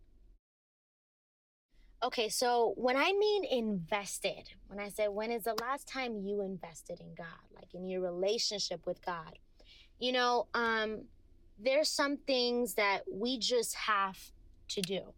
Okay, 2.04 2.28
so 2.28 2.74
when 2.76 2.98
I 2.98 3.14
mean 3.14 3.46
invested, 3.46 4.50
when 4.68 4.78
I 4.78 4.90
say 4.90 5.08
when 5.08 5.32
is 5.32 5.46
the 5.46 5.56
last 5.62 5.88
time 5.88 6.18
you 6.18 6.42
invested 6.42 7.00
in 7.00 7.16
God, 7.16 7.28
like 7.56 7.74
in 7.74 7.88
your 7.88 8.02
relationship 8.02 8.86
with 8.86 9.04
God, 9.06 9.40
you 10.00 10.12
know, 10.12 10.48
um, 10.54 11.04
there's 11.58 11.90
some 11.90 12.18
things 12.18 12.74
that 12.74 13.04
we 13.10 13.38
just 13.40 13.74
have 13.76 14.18
to 14.70 14.82
do. 14.82 15.14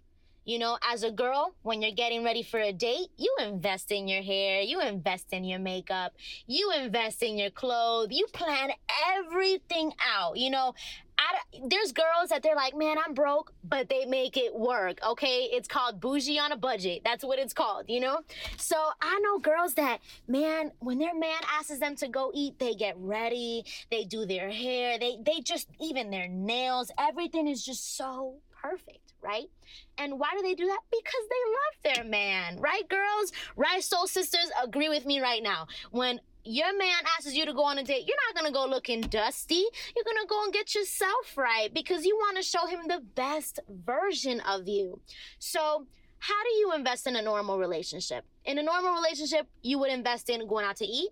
You 0.46 0.60
know, 0.60 0.78
as 0.84 1.02
a 1.02 1.12
girl, 1.12 1.56
when 1.64 1.82
you're 1.82 1.92
getting 1.92 2.24
ready 2.24 2.44
for 2.44 2.60
a 2.60 2.72
date, 2.72 3.08
you 3.18 3.36
invest 3.42 3.92
in 3.92 4.08
your 4.08 4.22
hair, 4.22 4.62
you 4.62 4.80
invest 4.80 5.34
in 5.34 5.44
your 5.44 5.58
makeup, 5.58 6.14
you 6.46 6.72
invest 6.72 7.24
in 7.24 7.36
your 7.38 7.50
clothes, 7.50 8.10
you 8.12 8.28
plan 8.32 8.70
everything 9.18 9.92
out. 10.00 10.38
You 10.38 10.52
know, 10.52 10.76
I, 11.18 11.60
there's 11.68 11.92
girls 11.92 12.30
that 12.30 12.44
they're 12.44 12.56
like, 12.56 12.78
man, 12.78 12.98
I'm 13.04 13.16
broke, 13.16 13.54
but 13.64 13.90
they 13.90 14.06
make 14.06 14.38
it 14.38 14.54
work. 14.54 15.00
Okay. 15.04 15.50
It's 15.52 15.68
called 15.68 16.00
bougie 16.00 16.38
on 16.38 16.52
a 16.52 16.58
budget. 16.58 17.02
That's 17.04 17.24
what 17.24 17.40
it's 17.40 17.54
called, 17.54 17.86
you 17.88 18.00
know? 18.00 18.20
So 18.58 18.76
I 19.02 19.20
know 19.24 19.40
girls 19.40 19.74
that, 19.76 20.00
man, 20.28 20.72
when 20.78 21.00
their 21.00 21.18
man 21.18 21.40
asks 21.58 21.80
them 21.80 21.96
to 21.96 22.08
go 22.08 22.32
eat, 22.36 22.60
they 22.60 22.76
get 22.76 22.96
ready, 23.00 23.66
they 23.90 24.04
do 24.04 24.28
their 24.28 24.52
hair, 24.52 25.00
they, 25.00 25.18
they 25.26 25.40
just, 25.42 25.70
even 25.82 26.12
their 26.12 26.28
nails, 26.28 26.92
everything 27.00 27.48
is 27.48 27.66
just 27.66 27.98
so 27.98 28.36
perfect 28.62 29.05
right? 29.26 29.50
And 29.98 30.20
why 30.20 30.30
do 30.36 30.42
they 30.42 30.54
do 30.54 30.68
that? 30.68 30.80
Because 30.92 31.26
they 31.30 31.92
love 31.92 31.96
their 31.96 32.04
man, 32.06 32.60
right, 32.60 32.88
girls? 32.88 33.32
Right, 33.56 33.84
soul 33.84 34.08
sisters, 34.08 34.52
agree 34.64 34.90
with 34.90 35.06
me 35.06 35.20
right 35.20 35.42
now. 35.42 35.68
When 35.92 36.20
your 36.44 36.78
man 36.78 37.00
asks 37.18 37.34
you 37.34 37.46
to 37.46 37.54
go 37.54 37.64
on 37.64 37.80
a 37.80 37.84
date, 37.84 38.06
you're 38.08 38.18
not 38.28 38.36
gonna 38.36 38.54
go 38.54 38.66
looking 38.70 39.02
dusty. 39.02 39.66
You're 39.96 40.06
gonna 40.06 40.28
go 40.28 40.44
and 40.44 40.54
get 40.54 40.76
yourself 40.76 41.36
right 41.36 41.74
because 41.74 42.06
you 42.06 42.18
wanna 42.22 42.44
show 42.44 42.68
him 42.68 42.82
the 42.88 43.02
best 43.16 43.60
version 43.68 44.40
of 44.42 44.68
you. 44.68 45.02
So, 45.40 45.88
how 46.20 46.44
do 46.44 46.50
you 46.54 46.74
invest 46.74 47.08
in 47.08 47.16
a 47.16 47.22
normal 47.22 47.58
relationship? 47.58 48.26
In 48.46 48.58
a 48.58 48.64
normal 48.64 48.94
relationship, 48.94 49.48
you 49.62 49.80
would 49.80 49.92
invest 49.92 50.30
in 50.30 50.48
going 50.48 50.66
out 50.66 50.78
to 50.78 50.86
eat, 50.86 51.10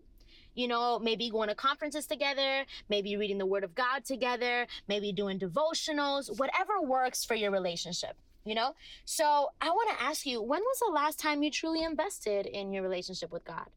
you 0.55 0.67
know, 0.67 0.99
maybe 0.99 1.29
going 1.29 1.49
to 1.49 1.55
conferences 1.55 2.05
together, 2.05 2.65
maybe 2.89 3.17
reading 3.17 3.37
the 3.37 3.45
word 3.45 3.63
of 3.63 3.75
God 3.75 4.05
together, 4.05 4.67
maybe 4.87 5.11
doing 5.11 5.39
devotionals, 5.39 6.37
whatever 6.39 6.81
works 6.81 7.25
for 7.25 7.35
your 7.35 7.51
relationship, 7.51 8.15
you 8.45 8.55
know? 8.55 8.75
So 9.05 9.49
I 9.61 9.69
want 9.69 9.97
to 9.97 10.03
ask 10.03 10.25
you, 10.25 10.41
when 10.41 10.61
was 10.61 10.79
the 10.79 10.91
last 10.91 11.19
time 11.19 11.43
you 11.43 11.51
truly 11.51 11.83
invested 11.83 12.45
in 12.45 12.73
your 12.73 12.83
relationship 12.83 13.31
with 13.31 13.45
God? 13.45 13.67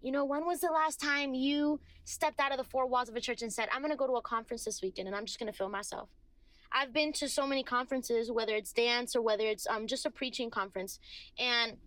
You 0.00 0.12
know, 0.12 0.24
when 0.24 0.44
was 0.44 0.60
the 0.60 0.70
last 0.70 1.00
time 1.00 1.32
you 1.32 1.80
stepped 2.04 2.38
out 2.38 2.52
of 2.52 2.58
the 2.58 2.64
four 2.64 2.86
walls 2.86 3.08
of 3.08 3.16
a 3.16 3.20
church 3.20 3.40
and 3.40 3.52
said, 3.52 3.68
I'm 3.72 3.80
going 3.80 3.90
to 3.90 3.96
go 3.96 4.06
to 4.06 4.14
a 4.14 4.22
conference 4.22 4.64
this 4.64 4.82
weekend 4.82 5.08
and 5.08 5.16
I'm 5.16 5.24
just 5.24 5.38
going 5.38 5.50
to 5.50 5.56
fill 5.56 5.70
myself? 5.70 6.10
I've 6.70 6.92
been 6.92 7.12
to 7.14 7.28
so 7.28 7.46
many 7.46 7.62
conferences, 7.62 8.30
whether 8.30 8.54
it's 8.54 8.72
dance 8.72 9.14
or 9.14 9.22
whether 9.22 9.46
it's 9.46 9.66
um, 9.66 9.86
just 9.86 10.04
a 10.04 10.10
preaching 10.10 10.50
conference. 10.50 10.98
And 11.38 11.78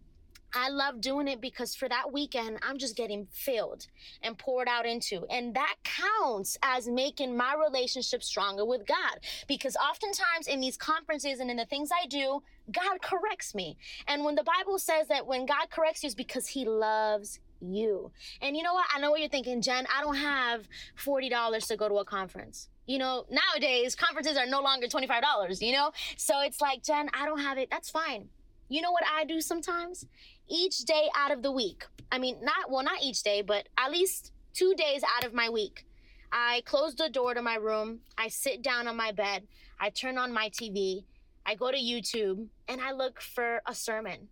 I 0.54 0.70
love 0.70 1.02
doing 1.02 1.28
it 1.28 1.42
because 1.42 1.76
for 1.76 1.90
that 1.90 2.12
weekend, 2.12 2.60
I'm 2.62 2.78
just 2.78 2.96
getting 2.96 3.28
filled 3.32 3.88
and 4.22 4.38
poured 4.38 4.68
out 4.68 4.86
into. 4.86 5.26
And 5.30 5.54
that 5.56 5.76
counts 5.84 6.58
as 6.64 6.88
making 6.88 7.36
my 7.36 7.56
relationship 7.56 8.24
stronger 8.24 8.66
with 8.66 8.86
God. 8.88 9.20
Because 9.48 9.76
oftentimes 9.76 10.48
in 10.48 10.60
these 10.60 10.78
conferences 10.78 11.40
and 11.40 11.52
in 11.52 11.58
the 11.58 11.66
things 11.66 11.90
I 11.92 12.08
do, 12.08 12.42
God 12.72 13.02
corrects 13.02 13.54
me. 13.54 13.78
And 14.08 14.24
when 14.24 14.36
the 14.36 14.44
Bible 14.44 14.80
says 14.80 15.08
that 15.08 15.28
when 15.28 15.46
God 15.46 15.70
corrects 15.70 16.04
you, 16.04 16.08
it's 16.08 16.16
because 16.16 16.48
He 16.48 16.66
loves 16.66 17.40
you. 17.60 18.12
And 18.42 18.56
you 18.56 18.64
know 18.64 18.74
what? 18.74 18.88
I 18.94 19.00
know 19.00 19.12
what 19.12 19.20
you're 19.20 19.30
thinking, 19.30 19.62
Jen. 19.62 19.86
I 19.96 20.02
don't 20.02 20.16
have 20.16 20.68
$40 21.04 21.68
to 21.68 21.78
go 21.78 21.90
to 21.90 21.96
a 21.96 22.06
conference 22.06 22.70
you 22.90 22.98
know, 22.98 23.26
nowadays 23.30 23.96
conferences 23.96 24.38
are 24.38 24.46
no 24.46 24.62
longer 24.62 24.88
$25, 24.88 25.62
you 25.62 25.74
know? 25.74 25.92
So 26.16 26.42
it's 26.42 26.62
like, 26.62 26.84
Jen, 26.84 27.10
I 27.14 27.26
don't 27.26 27.42
have 27.42 27.58
it. 27.58 27.68
That's 27.70 27.90
fine. 27.90 28.30
You 28.70 28.82
know 28.82 28.92
what 28.92 29.04
I 29.12 29.24
do 29.26 29.42
sometimes? 29.42 30.06
Each 30.48 30.80
day 30.80 31.10
out 31.16 31.32
of 31.32 31.42
the 31.42 31.52
week. 31.52 31.86
I 32.12 32.18
mean, 32.18 32.38
not, 32.42 32.70
well, 32.70 32.84
not 32.84 33.02
each 33.02 33.24
day, 33.24 33.42
but 33.42 33.68
at 33.78 33.92
least 33.92 34.32
two 34.54 34.74
days 34.76 35.04
out 35.18 35.26
of 35.26 35.34
my 35.34 35.50
week. 35.50 35.86
I 36.32 36.62
close 36.66 36.96
the 36.96 37.10
door 37.10 37.34
to 37.34 37.42
my 37.42 37.56
room. 37.56 38.00
I 38.18 38.28
sit 38.28 38.62
down 38.62 38.88
on 38.88 38.98
my 38.98 39.12
bed. 39.12 39.48
I 39.80 39.90
turn 39.90 40.18
on 40.18 40.34
my 40.34 40.50
TV. 40.50 41.04
I 41.46 41.56
go 41.56 41.72
to 41.72 41.78
YouTube 41.78 42.48
and 42.68 42.82
I 42.82 42.92
look 42.92 43.22
for 43.22 43.62
a 43.66 43.74
sermon. 43.74 44.28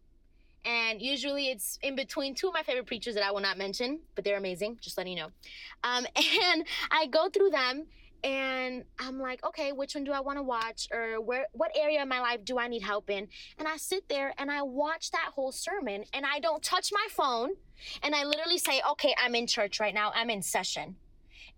And 0.65 1.01
usually 1.01 1.49
it's 1.49 1.77
in 1.83 1.95
between 1.95 2.33
two 2.33 2.47
of 2.47 2.53
my 2.53 2.63
favorite 2.63 2.87
preachers 2.87 3.13
that 3.15 3.23
I 3.23 3.31
will 3.31 3.39
not 3.39 3.57
mention, 3.57 3.99
but 4.15 4.25
they're 4.25 4.37
amazing, 4.37 4.79
just 4.81 4.97
letting 4.97 5.13
you 5.13 5.19
know. 5.19 5.29
Um, 5.83 6.05
and 6.15 6.65
I 6.91 7.05
go 7.05 7.29
through 7.29 7.51
them 7.51 7.85
and 8.25 8.83
I'm 8.97 9.19
like, 9.19 9.45
okay, 9.45 9.71
which 9.71 9.93
one 9.93 10.03
do 10.03 10.11
I 10.11 10.19
want 10.19 10.39
to 10.39 10.43
watch 10.43 10.87
or 10.91 11.21
where 11.21 11.45
what 11.53 11.69
area 11.77 12.01
of 12.01 12.07
my 12.07 12.19
life 12.19 12.43
do 12.43 12.57
I 12.57 12.67
need 12.67 12.81
help 12.81 13.11
in? 13.11 13.27
And 13.59 13.67
I 13.67 13.77
sit 13.77 14.09
there 14.09 14.33
and 14.39 14.49
I 14.49 14.63
watch 14.63 15.11
that 15.11 15.29
whole 15.35 15.51
sermon 15.51 16.05
and 16.11 16.25
I 16.25 16.39
don't 16.39 16.63
touch 16.63 16.91
my 16.91 17.05
phone 17.11 17.51
and 18.01 18.15
I 18.15 18.23
literally 18.23 18.57
say, 18.57 18.81
"Okay, 18.91 19.13
I'm 19.23 19.35
in 19.35 19.45
church 19.45 19.79
right 19.79 19.93
now. 19.93 20.11
I'm 20.15 20.31
in 20.31 20.41
session." 20.41 20.95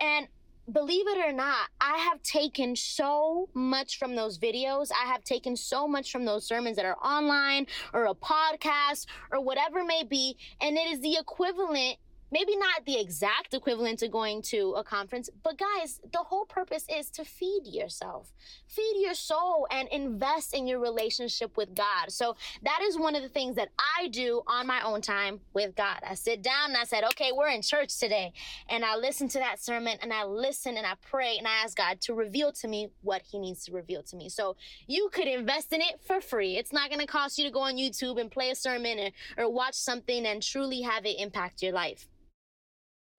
And 0.01 0.27
believe 0.69 1.07
it 1.07 1.17
or 1.25 1.31
not, 1.31 1.69
I 1.79 1.99
have 1.99 2.21
taken 2.21 2.75
so 2.75 3.47
much 3.53 3.97
from 3.97 4.17
those 4.17 4.37
videos. 4.37 4.91
I 4.91 5.07
have 5.07 5.23
taken 5.23 5.55
so 5.55 5.87
much 5.87 6.11
from 6.11 6.25
those 6.25 6.45
sermons 6.45 6.75
that 6.75 6.85
are 6.85 6.97
online 6.97 7.67
or 7.93 8.07
a 8.07 8.13
podcast 8.13 9.05
or 9.31 9.39
whatever 9.39 9.85
may 9.85 10.03
be. 10.03 10.35
And 10.59 10.75
it 10.75 10.91
is 10.91 10.99
the 10.99 11.15
equivalent 11.15 11.97
maybe 12.31 12.55
not 12.55 12.85
the 12.85 12.99
exact 12.99 13.53
equivalent 13.53 13.99
to 13.99 14.07
going 14.07 14.41
to 14.41 14.73
a 14.77 14.83
conference, 14.83 15.29
but 15.43 15.57
guys, 15.57 16.01
the 16.11 16.19
whole 16.19 16.45
purpose 16.45 16.85
is 16.89 17.09
to 17.11 17.23
feed 17.23 17.61
yourself, 17.65 18.33
feed 18.67 19.01
your 19.01 19.13
soul, 19.13 19.67
and 19.71 19.87
invest 19.89 20.53
in 20.53 20.67
your 20.67 20.79
relationship 20.79 21.55
with 21.57 21.75
God. 21.75 22.09
So 22.11 22.35
that 22.63 22.79
is 22.83 22.97
one 22.97 23.15
of 23.15 23.21
the 23.21 23.29
things 23.29 23.55
that 23.55 23.69
I 23.99 24.07
do 24.09 24.41
on 24.47 24.67
my 24.67 24.81
own 24.81 25.01
time 25.01 25.39
with 25.53 25.75
God. 25.75 25.99
I 26.07 26.15
sit 26.15 26.41
down 26.41 26.69
and 26.69 26.77
I 26.77 26.83
said, 26.83 27.03
okay, 27.03 27.31
we're 27.31 27.49
in 27.49 27.61
church 27.61 27.97
today. 27.97 28.33
And 28.69 28.83
I 28.83 28.95
listen 28.95 29.27
to 29.29 29.39
that 29.39 29.61
sermon 29.61 29.97
and 30.01 30.13
I 30.13 30.25
listen 30.25 30.77
and 30.77 30.85
I 30.85 30.93
pray 31.09 31.37
and 31.37 31.47
I 31.47 31.63
ask 31.63 31.77
God 31.77 32.01
to 32.01 32.13
reveal 32.13 32.51
to 32.53 32.67
me 32.67 32.89
what 33.01 33.21
He 33.23 33.39
needs 33.39 33.65
to 33.65 33.71
reveal 33.71 34.03
to 34.03 34.15
me. 34.15 34.29
So 34.29 34.55
you 34.87 35.09
could 35.11 35.27
invest 35.27 35.73
in 35.73 35.81
it 35.81 35.99
for 36.05 36.21
free. 36.21 36.57
It's 36.57 36.73
not 36.73 36.89
going 36.89 37.01
to 37.01 37.07
cost 37.07 37.37
you 37.37 37.45
to 37.45 37.51
go 37.51 37.61
on 37.61 37.77
YouTube 37.77 38.19
and 38.19 38.31
play 38.31 38.49
a 38.49 38.55
sermon 38.55 38.99
or, 39.37 39.43
or 39.43 39.51
watch 39.51 39.75
something 39.75 40.25
and 40.25 40.41
truly 40.41 40.81
have 40.81 41.05
it 41.05 41.19
impact 41.19 41.61
your 41.61 41.73
life. 41.73 42.07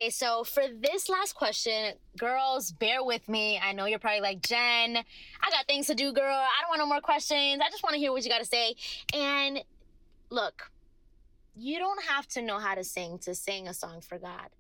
Okay, 0.00 0.10
so 0.10 0.44
for 0.44 0.62
this 0.80 1.08
last 1.08 1.34
question, 1.34 1.94
girls, 2.16 2.70
bear 2.70 3.02
with 3.02 3.28
me. 3.28 3.58
I 3.58 3.72
know 3.72 3.86
you're 3.86 3.98
probably 3.98 4.20
like, 4.20 4.40
Jen, 4.42 4.96
I 4.96 5.50
got 5.50 5.66
things 5.66 5.88
to 5.88 5.94
do, 5.96 6.12
girl. 6.12 6.36
I 6.36 6.60
don't 6.60 6.68
want 6.68 6.78
no 6.78 6.86
more 6.86 7.00
questions. 7.00 7.60
I 7.60 7.68
just 7.68 7.82
want 7.82 7.94
to 7.94 7.98
hear 7.98 8.12
what 8.12 8.22
you 8.22 8.30
got 8.30 8.38
to 8.38 8.44
say. 8.44 8.76
And 9.12 9.58
look, 10.30 10.70
you 11.56 11.80
don't 11.80 12.00
have 12.04 12.28
to 12.28 12.42
know 12.42 12.60
how 12.60 12.76
to 12.76 12.84
sing 12.84 13.18
to 13.22 13.34
sing 13.34 13.66
a 13.66 13.74
song 13.74 14.00
for 14.00 14.18
God. 14.18 14.50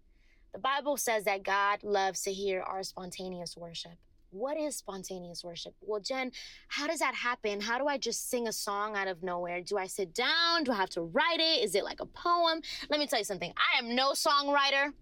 The 0.52 0.58
Bible 0.58 0.96
says 0.96 1.22
that 1.26 1.44
God 1.44 1.84
loves 1.84 2.22
to 2.22 2.32
hear 2.32 2.62
our 2.62 2.82
spontaneous 2.82 3.56
worship. 3.56 3.92
What 4.30 4.58
is 4.58 4.74
spontaneous 4.74 5.44
worship? 5.44 5.72
Well, 5.80 6.00
Jen, 6.00 6.32
how 6.66 6.88
does 6.88 6.98
that 6.98 7.14
happen? 7.14 7.60
How 7.60 7.78
do 7.78 7.86
I 7.86 7.96
just 7.96 8.28
sing 8.28 8.48
a 8.48 8.52
song 8.52 8.96
out 8.96 9.06
of 9.06 9.22
nowhere? 9.22 9.60
Do 9.60 9.78
I 9.78 9.86
sit 9.86 10.14
down? 10.14 10.64
Do 10.64 10.72
I 10.72 10.76
have 10.76 10.90
to 10.90 11.02
write 11.02 11.38
it? 11.38 11.62
Is 11.62 11.76
it 11.76 11.84
like 11.84 12.00
a 12.00 12.06
poem? 12.06 12.60
Let 12.90 12.98
me 12.98 13.06
tell 13.06 13.20
you 13.20 13.24
something. 13.24 13.52
I 13.56 13.78
am 13.78 13.94
no 13.94 14.14
songwriter. 14.14 14.92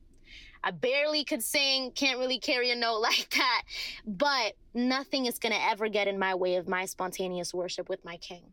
I 0.62 0.70
barely 0.70 1.24
could 1.24 1.42
sing, 1.42 1.90
can't 1.92 2.18
really 2.18 2.38
carry 2.38 2.70
a 2.70 2.76
note 2.76 2.98
like 3.00 3.28
that. 3.36 3.62
But 4.06 4.54
nothing 4.74 5.26
is 5.26 5.38
going 5.38 5.52
to 5.52 5.62
ever 5.62 5.88
get 5.88 6.08
in 6.08 6.18
my 6.18 6.34
way 6.34 6.56
of 6.56 6.68
my 6.68 6.86
spontaneous 6.86 7.54
worship 7.54 7.88
with 7.88 8.04
my 8.04 8.16
king. 8.16 8.52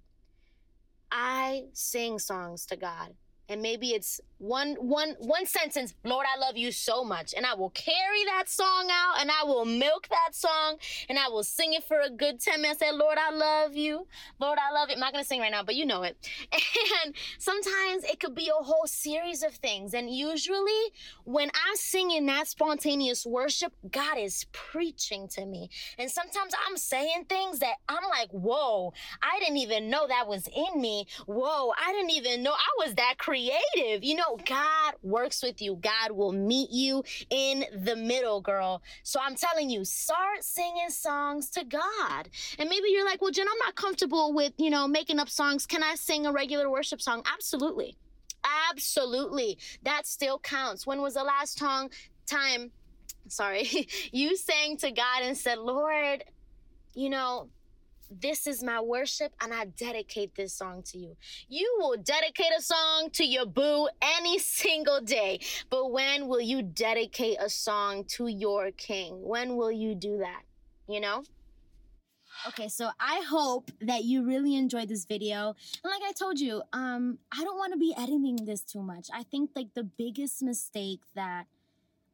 I 1.11 1.65
sing 1.73 2.17
songs 2.19 2.65
to 2.67 2.75
God 2.75 3.13
and 3.49 3.61
maybe 3.61 3.89
it's 3.89 4.19
one 4.43 4.75
one 4.75 5.15
one 5.19 5.45
sentence 5.45 5.93
lord 6.03 6.25
i 6.35 6.37
love 6.37 6.57
you 6.57 6.69
so 6.69 7.01
much 7.01 7.33
and 7.33 7.45
i 7.45 7.53
will 7.53 7.69
carry 7.69 8.25
that 8.25 8.49
song 8.49 8.89
out 8.91 9.21
and 9.21 9.31
i 9.31 9.45
will 9.45 9.63
milk 9.63 10.05
that 10.09 10.35
song 10.35 10.75
and 11.07 11.17
i 11.17 11.29
will 11.29 11.43
sing 11.45 11.73
it 11.73 11.83
for 11.85 11.97
a 12.01 12.09
good 12.09 12.41
10 12.41 12.61
minutes. 12.61 12.79
Say 12.79 12.91
lord 12.91 13.17
i 13.17 13.31
love 13.31 13.75
you. 13.75 14.05
Lord 14.41 14.59
i 14.59 14.73
love 14.73 14.89
you. 14.89 14.95
I'm 14.95 14.99
not 14.99 15.13
gonna 15.13 15.23
sing 15.23 15.39
right 15.39 15.51
now 15.51 15.63
but 15.63 15.75
you 15.75 15.85
know 15.85 16.03
it. 16.03 16.17
And 17.05 17.15
sometimes 17.37 18.03
it 18.03 18.19
could 18.19 18.35
be 18.35 18.49
a 18.49 18.63
whole 18.63 18.85
series 18.85 19.43
of 19.43 19.53
things 19.53 19.93
and 19.93 20.09
usually 20.13 20.91
when 21.23 21.49
i'm 21.49 21.75
singing 21.75 22.25
that 22.25 22.47
spontaneous 22.47 23.25
worship 23.25 23.73
god 23.91 24.17
is 24.17 24.45
preaching 24.51 25.27
to 25.29 25.45
me. 25.45 25.69
And 25.97 26.11
sometimes 26.11 26.53
i'm 26.67 26.75
saying 26.75 27.25
things 27.29 27.59
that 27.59 27.75
i'm 27.87 28.03
like 28.09 28.29
whoa 28.31 28.93
i 29.21 29.39
didn't 29.39 29.57
even 29.57 29.89
know 29.89 30.05
that 30.07 30.27
was 30.27 30.47
in 30.47 30.81
me. 30.81 31.07
Whoa 31.27 31.71
i 31.81 31.93
didn't 31.93 32.11
even 32.11 32.43
know 32.43 32.51
i 32.51 32.85
was 32.85 32.95
that 32.95 33.15
creative. 33.17 34.03
You 34.03 34.15
know, 34.15 34.32
God 34.45 34.95
works 35.01 35.41
with 35.43 35.61
you. 35.61 35.75
God 35.81 36.11
will 36.11 36.31
meet 36.31 36.69
you 36.71 37.03
in 37.29 37.65
the 37.73 37.95
middle, 37.95 38.41
girl. 38.41 38.81
So 39.03 39.19
I'm 39.21 39.35
telling 39.35 39.69
you, 39.69 39.85
start 39.85 40.43
singing 40.43 40.89
songs 40.89 41.49
to 41.51 41.63
God. 41.63 42.29
And 42.59 42.69
maybe 42.69 42.89
you're 42.89 43.05
like, 43.05 43.21
well, 43.21 43.31
Jen, 43.31 43.47
I'm 43.47 43.57
not 43.59 43.75
comfortable 43.75 44.33
with, 44.33 44.53
you 44.57 44.69
know, 44.69 44.87
making 44.87 45.19
up 45.19 45.29
songs. 45.29 45.65
Can 45.65 45.83
I 45.83 45.95
sing 45.95 46.25
a 46.25 46.31
regular 46.31 46.69
worship 46.69 47.01
song? 47.01 47.23
Absolutely. 47.31 47.97
Absolutely. 48.69 49.57
That 49.83 50.05
still 50.05 50.39
counts. 50.39 50.85
When 50.85 51.01
was 51.01 51.13
the 51.13 51.23
last 51.23 51.57
time, 51.57 51.89
time, 52.25 52.71
sorry, 53.27 53.87
you 54.11 54.35
sang 54.35 54.77
to 54.77 54.91
God 54.91 55.21
and 55.23 55.37
said, 55.37 55.57
Lord, 55.59 56.23
you 56.93 57.09
know, 57.09 57.49
this 58.21 58.47
is 58.47 58.63
my 58.63 58.79
worship 58.79 59.33
and 59.41 59.53
I 59.53 59.65
dedicate 59.65 60.35
this 60.35 60.53
song 60.53 60.83
to 60.87 60.97
you. 60.97 61.15
You 61.47 61.75
will 61.79 61.97
dedicate 61.97 62.51
a 62.57 62.61
song 62.61 63.09
to 63.13 63.25
your 63.25 63.45
boo 63.45 63.89
any 64.01 64.39
single 64.59 65.01
day. 65.01 65.39
But 65.69 65.91
when 65.91 66.27
will 66.27 66.41
you 66.41 66.61
dedicate 66.61 67.37
a 67.39 67.49
song 67.49 68.05
to 68.15 68.27
your 68.27 68.71
king? 68.71 69.21
When 69.21 69.55
will 69.55 69.71
you 69.71 69.95
do 69.95 70.17
that? 70.17 70.43
You 70.87 70.99
know? 70.99 71.23
Okay, 72.47 72.67
so 72.67 72.89
I 72.99 73.23
hope 73.29 73.71
that 73.81 74.03
you 74.03 74.25
really 74.25 74.55
enjoyed 74.55 74.89
this 74.89 75.05
video. 75.05 75.55
And 75.83 75.91
like 75.91 76.01
I 76.07 76.11
told 76.11 76.39
you, 76.39 76.61
um, 76.73 77.19
I 77.31 77.43
don't 77.43 77.57
want 77.57 77.73
to 77.73 77.79
be 77.79 77.93
editing 77.97 78.37
this 78.43 78.63
too 78.63 78.81
much. 78.81 79.07
I 79.13 79.23
think 79.23 79.51
like 79.55 79.73
the 79.75 79.83
biggest 79.83 80.41
mistake 80.41 81.01
that 81.15 81.45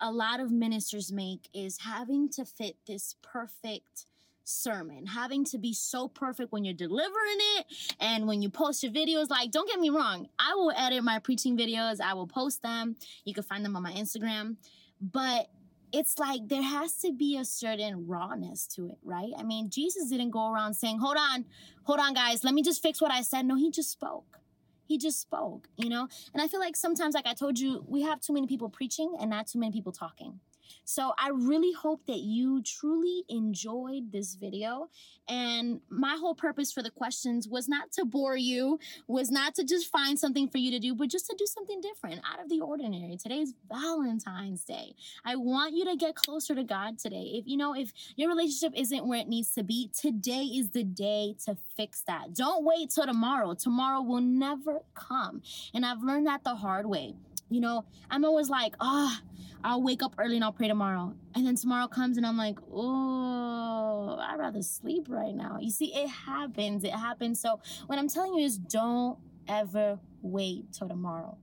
a 0.01 0.11
lot 0.11 0.39
of 0.39 0.51
ministers 0.51 1.11
make 1.11 1.49
is 1.53 1.79
having 1.79 2.29
to 2.29 2.45
fit 2.45 2.77
this 2.85 3.15
perfect 3.21 4.05
sermon, 4.49 5.05
having 5.05 5.45
to 5.45 5.57
be 5.57 5.73
so 5.73 6.07
perfect 6.07 6.51
when 6.51 6.65
you're 6.65 6.73
delivering 6.73 7.37
it 7.57 7.65
and 7.99 8.27
when 8.27 8.41
you 8.41 8.49
post 8.49 8.83
your 8.83 8.91
videos. 8.91 9.29
Like, 9.29 9.51
don't 9.51 9.69
get 9.69 9.79
me 9.79 9.89
wrong, 9.89 10.27
I 10.39 10.55
will 10.55 10.71
edit 10.75 11.03
my 11.03 11.19
preaching 11.19 11.57
videos, 11.57 12.01
I 12.01 12.13
will 12.13 12.27
post 12.27 12.61
them. 12.61 12.95
You 13.25 13.33
can 13.33 13.43
find 13.43 13.63
them 13.63 13.75
on 13.75 13.83
my 13.83 13.93
Instagram. 13.93 14.57
But 15.01 15.49
it's 15.91 16.19
like 16.19 16.47
there 16.47 16.61
has 16.61 16.95
to 16.97 17.11
be 17.11 17.37
a 17.37 17.45
certain 17.45 18.07
rawness 18.07 18.67
to 18.67 18.87
it, 18.87 18.97
right? 19.03 19.31
I 19.37 19.43
mean, 19.43 19.69
Jesus 19.69 20.09
didn't 20.09 20.31
go 20.31 20.51
around 20.51 20.73
saying, 20.75 20.99
Hold 20.99 21.17
on, 21.17 21.45
hold 21.83 21.99
on, 21.99 22.13
guys, 22.13 22.43
let 22.43 22.53
me 22.53 22.63
just 22.63 22.81
fix 22.81 23.01
what 23.01 23.11
I 23.11 23.21
said. 23.21 23.45
No, 23.45 23.55
he 23.55 23.71
just 23.71 23.91
spoke. 23.91 24.39
He 24.85 24.97
just 24.97 25.21
spoke, 25.21 25.67
you 25.77 25.87
know? 25.87 26.07
And 26.33 26.41
I 26.41 26.47
feel 26.47 26.59
like 26.59 26.75
sometimes, 26.75 27.13
like 27.13 27.27
I 27.27 27.35
told 27.35 27.59
you, 27.59 27.85
we 27.87 28.01
have 28.01 28.21
too 28.21 28.33
many 28.33 28.47
people 28.47 28.69
preaching 28.69 29.15
and 29.19 29.29
not 29.29 29.45
too 29.45 29.59
many 29.59 29.71
people 29.71 29.91
talking. 29.91 30.39
So 30.83 31.13
I 31.19 31.29
really 31.29 31.73
hope 31.73 32.05
that 32.07 32.19
you 32.19 32.61
truly 32.63 33.23
enjoyed 33.29 34.11
this 34.11 34.35
video. 34.35 34.89
And 35.27 35.81
my 35.89 36.17
whole 36.19 36.33
purpose 36.33 36.71
for 36.71 36.81
the 36.81 36.89
questions 36.89 37.47
was 37.47 37.69
not 37.69 37.91
to 37.93 38.05
bore 38.05 38.35
you, 38.35 38.79
was 39.07 39.29
not 39.29 39.55
to 39.55 39.63
just 39.63 39.91
find 39.91 40.17
something 40.17 40.47
for 40.47 40.57
you 40.57 40.71
to 40.71 40.79
do, 40.79 40.95
but 40.95 41.09
just 41.09 41.27
to 41.27 41.35
do 41.37 41.45
something 41.45 41.81
different 41.81 42.21
out 42.31 42.41
of 42.41 42.49
the 42.49 42.61
ordinary. 42.61 43.17
Today's 43.17 43.53
Valentine's 43.71 44.63
Day. 44.63 44.95
I 45.23 45.35
want 45.35 45.75
you 45.75 45.85
to 45.85 45.95
get 45.95 46.15
closer 46.15 46.55
to 46.55 46.63
God 46.63 46.97
today. 46.97 47.33
If 47.35 47.47
you 47.47 47.57
know, 47.57 47.75
if 47.75 47.93
your 48.15 48.29
relationship 48.29 48.73
isn't 48.75 49.07
where 49.07 49.19
it 49.19 49.27
needs 49.27 49.53
to 49.53 49.63
be, 49.63 49.91
today 49.99 50.43
is 50.43 50.71
the 50.71 50.83
day 50.83 51.35
to 51.45 51.55
fix 51.77 52.01
that. 52.07 52.33
Don't 52.33 52.63
wait 52.63 52.89
till 52.89 53.05
tomorrow. 53.05 53.53
Tomorrow 53.53 54.01
will 54.01 54.21
never 54.21 54.79
come. 54.95 55.41
And 55.73 55.85
I've 55.85 56.03
learned 56.03 56.27
that 56.27 56.43
the 56.43 56.55
hard 56.55 56.85
way. 56.85 57.13
You 57.49 57.61
know, 57.61 57.85
I'm 58.09 58.25
always 58.25 58.49
like, 58.49 58.75
ah, 58.79 59.21
oh, 59.21 59.29
I'll 59.63 59.81
wake 59.81 60.01
up 60.03 60.15
early 60.17 60.35
and 60.35 60.43
I'll 60.43 60.53
pray 60.53 60.67
tomorrow. 60.67 61.13
And 61.35 61.45
then 61.45 61.55
tomorrow 61.55 61.87
comes 61.87 62.17
and 62.17 62.25
I'm 62.25 62.37
like, 62.37 62.57
oh, 62.71 64.17
I'd 64.21 64.37
rather 64.39 64.61
sleep 64.61 65.07
right 65.09 65.35
now. 65.35 65.57
You 65.59 65.71
see, 65.71 65.93
it 65.93 66.07
happens. 66.07 66.83
It 66.83 66.93
happens. 66.93 67.41
So 67.41 67.59
what 67.87 67.99
I'm 67.99 68.07
telling 68.07 68.35
you 68.35 68.45
is 68.45 68.57
don't 68.57 69.17
ever 69.47 69.99
wait 70.21 70.71
till 70.71 70.87
tomorrow. 70.87 71.37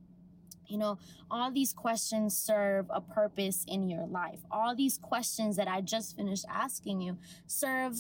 You 0.69 0.79
know, 0.79 0.99
all 1.31 1.53
these 1.53 1.73
questions 1.73 2.37
serve 2.37 2.87
a 2.91 3.01
purpose 3.01 3.65
in 3.69 3.89
your 3.89 4.07
life. 4.07 4.41
All 4.51 4.75
these 4.75 4.99
questions 4.99 5.57
that 5.57 5.69
I 5.69 5.81
just 5.81 6.17
finished 6.17 6.45
asking 6.51 7.03
you 7.03 7.19
serve 7.47 7.97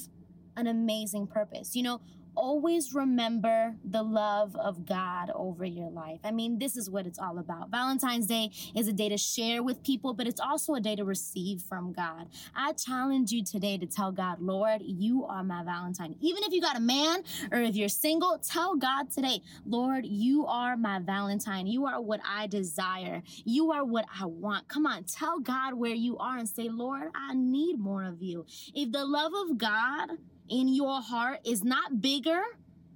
an 0.56 0.66
amazing 0.66 1.26
purpose. 1.26 1.76
You 1.76 1.82
know, 1.82 2.00
always 2.36 2.94
remember 2.94 3.74
the 3.84 4.02
love 4.02 4.54
of 4.56 4.86
God 4.86 5.30
over 5.34 5.64
your 5.64 5.90
life. 5.90 6.20
I 6.24 6.30
mean, 6.30 6.58
this 6.58 6.76
is 6.76 6.90
what 6.90 7.06
it's 7.06 7.18
all 7.18 7.38
about. 7.38 7.70
Valentine's 7.70 8.26
Day 8.26 8.50
is 8.74 8.88
a 8.88 8.92
day 8.92 9.08
to 9.08 9.16
share 9.16 9.62
with 9.62 9.82
people, 9.82 10.14
but 10.14 10.26
it's 10.26 10.40
also 10.40 10.74
a 10.74 10.80
day 10.80 10.96
to 10.96 11.04
receive 11.04 11.62
from 11.62 11.92
God. 11.92 12.28
I 12.54 12.72
challenge 12.72 13.32
you 13.32 13.44
today 13.44 13.78
to 13.78 13.86
tell 13.86 14.12
God, 14.12 14.40
Lord, 14.40 14.82
you 14.84 15.24
are 15.24 15.42
my 15.42 15.64
Valentine. 15.64 16.16
Even 16.20 16.42
if 16.44 16.52
you 16.52 16.60
got 16.60 16.76
a 16.76 16.80
man 16.80 17.22
or 17.50 17.58
if 17.60 17.74
you're 17.74 17.88
single, 17.88 18.38
tell 18.38 18.76
God 18.76 19.10
today, 19.10 19.42
Lord, 19.64 20.04
you 20.06 20.46
are 20.46 20.76
my 20.76 20.98
Valentine. 20.98 21.66
You 21.66 21.86
are 21.86 22.00
what 22.00 22.20
I 22.28 22.46
desire. 22.46 23.22
You 23.44 23.72
are 23.72 23.84
what 23.84 24.06
I 24.20 24.26
want. 24.26 24.68
Come 24.68 24.86
on, 24.86 25.04
tell 25.04 25.40
God 25.40 25.74
where 25.74 25.94
you 25.94 26.18
are 26.18 26.38
and 26.38 26.48
say, 26.48 26.68
Lord, 26.68 27.10
I 27.14 27.34
need 27.34 27.78
more 27.78 28.04
of 28.04 28.22
you. 28.22 28.46
If 28.74 28.92
the 28.92 29.04
love 29.04 29.32
of 29.34 29.58
God 29.58 30.10
in 30.48 30.68
your 30.68 31.00
heart 31.00 31.40
is 31.44 31.64
not 31.64 32.00
bigger 32.00 32.42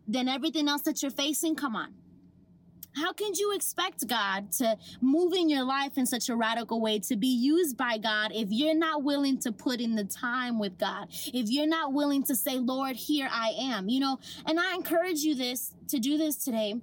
than 0.07 0.29
everything 0.29 0.69
else 0.69 0.83
that 0.83 1.03
you're 1.03 1.11
facing, 1.11 1.55
come 1.55 1.77
on. 1.77 1.95
How 2.97 3.13
can 3.13 3.33
you 3.35 3.55
expect 3.55 4.07
God 4.09 4.51
to 4.53 4.77
move 5.01 5.33
in 5.33 5.49
your 5.49 5.63
life 5.63 5.97
in 5.97 6.07
such 6.07 6.29
a 6.29 6.35
radical 6.35 6.81
way, 6.81 6.99
to 7.01 7.17
be 7.17 7.29
used 7.29 7.77
by 7.77 7.99
God, 7.99 8.33
if 8.35 8.49
you're 8.51 8.75
not 8.75 9.05
willing 9.05 9.39
to 9.41 9.53
put 9.53 9.81
in 9.81 9.95
the 9.95 10.05
time 10.05 10.59
with 10.59 10.77
God? 10.77 11.07
If 11.33 11.49
you're 11.49 11.69
not 11.69 11.93
willing 11.93 12.25
to 12.25 12.35
say, 12.35 12.59
Lord, 12.59 12.97
here 12.97 13.29
I 13.31 13.55
am, 13.59 13.89
you 13.89 14.01
know? 14.01 14.19
And 14.45 14.59
I 14.59 14.75
encourage 14.75 15.21
you 15.21 15.37
this 15.37 15.73
to 15.89 16.01
do 16.01 16.19
this 16.19 16.37
today, 16.37 16.75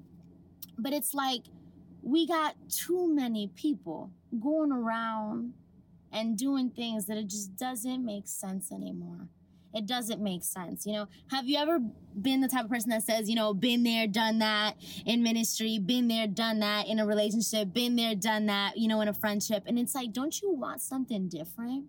but 0.77 0.93
it's 0.93 1.13
like 1.13 1.41
we 2.01 2.25
got 2.25 2.55
too 2.69 3.13
many 3.13 3.51
people 3.55 4.11
going 4.39 4.71
around 4.71 5.53
and 6.13 6.37
doing 6.37 6.69
things 6.69 7.05
that 7.07 7.17
it 7.17 7.27
just 7.27 7.57
doesn't 7.57 8.03
make 8.03 8.27
sense 8.27 8.71
anymore 8.71 9.27
it 9.73 9.85
doesn't 9.85 10.21
make 10.21 10.43
sense. 10.43 10.85
You 10.85 10.93
know, 10.93 11.07
have 11.31 11.47
you 11.47 11.57
ever 11.57 11.79
been 12.21 12.41
the 12.41 12.47
type 12.47 12.65
of 12.65 12.69
person 12.69 12.89
that 12.89 13.03
says, 13.03 13.29
you 13.29 13.35
know, 13.35 13.53
been 13.53 13.83
there, 13.83 14.07
done 14.07 14.39
that 14.39 14.75
in 15.05 15.23
ministry, 15.23 15.79
been 15.79 16.07
there, 16.07 16.27
done 16.27 16.59
that 16.59 16.87
in 16.87 16.99
a 16.99 17.05
relationship, 17.05 17.73
been 17.73 17.95
there, 17.95 18.15
done 18.15 18.47
that, 18.47 18.77
you 18.77 18.87
know, 18.87 19.01
in 19.01 19.07
a 19.07 19.13
friendship? 19.13 19.63
And 19.67 19.77
it's 19.77 19.95
like, 19.95 20.13
don't 20.13 20.41
you 20.41 20.53
want 20.53 20.81
something 20.81 21.27
different? 21.27 21.85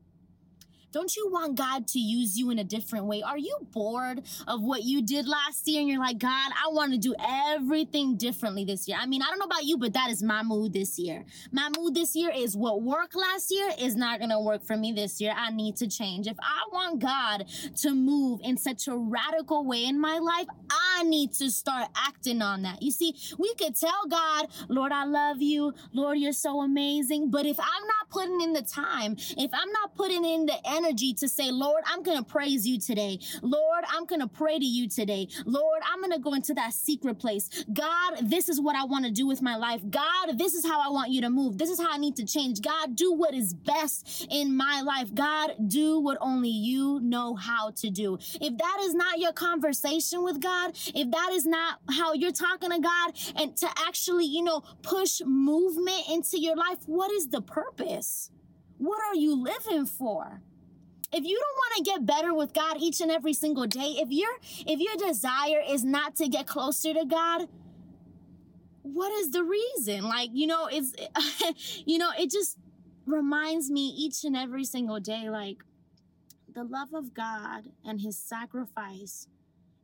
Don't 0.90 1.14
you 1.16 1.29
want 1.31 1.57
God 1.57 1.87
to 1.88 1.98
use 1.98 2.38
you 2.38 2.51
in 2.51 2.59
a 2.59 2.64
different 2.64 3.05
way? 3.05 3.22
Are 3.22 3.37
you 3.37 3.59
bored 3.72 4.22
of 4.46 4.62
what 4.62 4.85
you 4.85 5.03
did 5.03 5.29
last 5.29 5.68
year 5.68 5.81
and 5.81 5.88
you're 5.88 6.01
like, 6.01 6.18
God, 6.18 6.53
I 6.53 6.70
want 6.70 6.92
to 6.92 6.98
do 6.98 7.14
everything 7.53 8.16
differently 8.16 8.64
this 8.64 8.88
year? 8.88 8.96
I 8.98 9.05
mean, 9.05 9.20
I 9.20 9.27
don't 9.27 9.38
know 9.38 9.44
about 9.44 9.64
you, 9.64 9.77
but 9.77 9.92
that 9.92 10.11
is 10.11 10.22
my 10.22 10.42
mood 10.42 10.72
this 10.72 10.98
year. 10.98 11.27
My 11.53 11.68
mood 11.77 11.94
this 11.94 12.16
year 12.16 12.31
is 12.35 12.57
what 12.57 12.81
worked 12.81 13.14
last 13.14 13.51
year 13.51 13.70
is 13.79 13.96
not 13.96 14.18
going 14.18 14.31
to 14.31 14.40
work 14.40 14.64
for 14.64 14.79
me 14.79 14.92
this 14.92 15.20
year. 15.20 15.35
I 15.37 15.51
need 15.51 15.77
to 15.77 15.88
change. 15.88 16.27
If 16.27 16.38
I 16.40 16.62
want 16.72 17.01
God 17.01 17.44
to 17.83 17.94
move 17.94 18.40
in 18.42 18.57
such 18.57 18.88
a 18.88 18.96
radical 18.96 19.66
way 19.66 19.85
in 19.85 20.01
my 20.01 20.18
life, 20.18 20.46
I 20.70 21.03
need 21.03 21.35
to 21.35 21.51
start 21.51 21.88
acting 21.96 22.40
on 22.40 22.62
that. 22.62 22.83
You 22.83 22.92
see, 22.92 23.14
we 23.38 23.55
could 23.57 23.77
tell 23.77 24.07
God, 24.09 24.48
Lord, 24.68 24.92
I 24.92 25.05
love 25.05 25.42
you. 25.42 25.74
Lord, 25.92 26.16
you're 26.16 26.33
so 26.33 26.62
amazing. 26.62 27.31
But 27.31 27.44
if 27.44 27.61
I'm 27.61 27.87
not 27.87 28.09
putting 28.09 28.40
in 28.40 28.55
the 28.55 28.62
time, 28.62 29.16
if 29.37 29.51
I'm 29.53 29.70
not 29.72 29.94
putting 29.94 30.24
in 30.24 30.46
the 30.46 30.57
energy, 30.64 30.78
energy 30.79 31.12
to 31.14 31.29
say, 31.29 31.51
Lord, 31.51 31.83
I'm 31.87 32.03
going 32.03 32.19
to 32.19 32.25
praise 32.25 32.67
you 32.67 32.79
today. 32.79 33.19
Lord, 33.43 33.85
I'm 33.88 34.07
going 34.07 34.21
to 34.21 34.29
pray 34.29 34.59
to 34.59 34.64
you 34.64 34.88
today. 34.88 35.29
Lord, 35.45 35.83
I'm 35.91 36.01
going 36.01 36.12
to 36.12 36.19
go 36.19 36.35
into 36.35 36.55
that 36.55 36.73
secret 36.73 37.19
place. 37.19 37.64
God, 37.73 38.19
this 38.23 38.49
is 38.49 38.61
what 38.61 38.77
I 38.77 38.85
want 38.85 39.05
to 39.05 39.11
do 39.11 39.27
with 39.27 39.43
my 39.43 39.57
life. 39.57 39.81
God, 39.91 40.38
this 40.38 40.55
is 40.55 40.64
how 40.64 40.81
I 40.81 40.91
want 40.93 41.11
you 41.11 41.21
to 41.23 41.31
move. 41.31 41.59
This 41.59 41.71
is 41.71 41.81
how 41.81 41.93
I 41.93 41.99
need 41.99 42.17
to 42.17 42.25
change. 42.25 42.62
God, 42.62 42.95
do 42.95 43.12
what 43.12 43.35
is 43.35 43.53
best 43.55 44.27
in 44.31 44.57
my 44.57 44.83
life. 44.83 45.12
God, 45.14 45.53
do 45.67 45.99
what 45.99 46.19
only 46.21 46.49
you 46.49 47.01
know 47.01 47.35
how 47.35 47.71
to 47.77 47.91
do. 47.91 48.19
If 48.41 48.57
that 48.57 48.79
is 48.83 48.95
not 48.95 49.19
your 49.19 49.33
conversation 49.33 50.23
with 50.23 50.41
God, 50.41 50.73
if 50.95 51.11
that 51.11 51.31
is 51.33 51.45
not 51.45 51.81
how 51.91 52.12
you're 52.12 52.33
talking 52.33 52.71
to 52.71 52.79
God 52.79 53.12
and 53.37 53.57
to 53.57 53.69
actually, 53.87 54.27
you 54.27 54.43
know, 54.45 54.62
push 54.83 55.21
movement 55.25 56.03
into 56.09 56.38
your 56.38 56.57
life, 56.57 56.79
what 56.87 57.11
is 57.11 57.29
the 57.29 57.41
purpose? 57.41 58.31
What 58.79 59.01
are 59.03 59.17
you 59.17 59.35
living 59.35 59.87
for? 59.87 60.41
If 61.12 61.25
you 61.25 61.38
don't 61.38 61.57
want 61.57 61.77
to 61.77 61.90
get 61.90 62.07
better 62.07 62.35
with 62.35 62.53
God 62.53 62.77
each 62.79 63.01
and 63.01 63.11
every 63.11 63.33
single 63.33 63.66
day, 63.66 63.97
if 63.99 64.11
your 64.11 64.31
if 64.66 64.79
your 64.81 64.97
desire 64.97 65.62
is 65.66 65.85
not 65.85 66.16
to 66.16 66.29
get 66.29 66.47
closer 66.47 66.92
to 66.92 67.05
God, 67.05 67.49
what 68.83 69.12
is 69.12 69.31
the 69.31 69.44
reason? 69.44 70.05
Like, 70.05 70.31
you 70.33 70.47
know, 70.47 70.68
it's 70.71 70.92
you 71.87 71.99
know, 71.99 72.11
it 72.18 72.31
just 72.31 72.59
reminds 73.07 73.71
me 73.71 73.88
each 73.88 74.25
and 74.25 74.37
every 74.37 74.64
single 74.64 75.01
day 75.01 75.31
like 75.31 75.64
the 76.55 76.64
love 76.64 76.92
of 76.92 77.14
God 77.14 77.64
and 77.87 78.01
his 78.01 78.18
sacrifice 78.18 79.29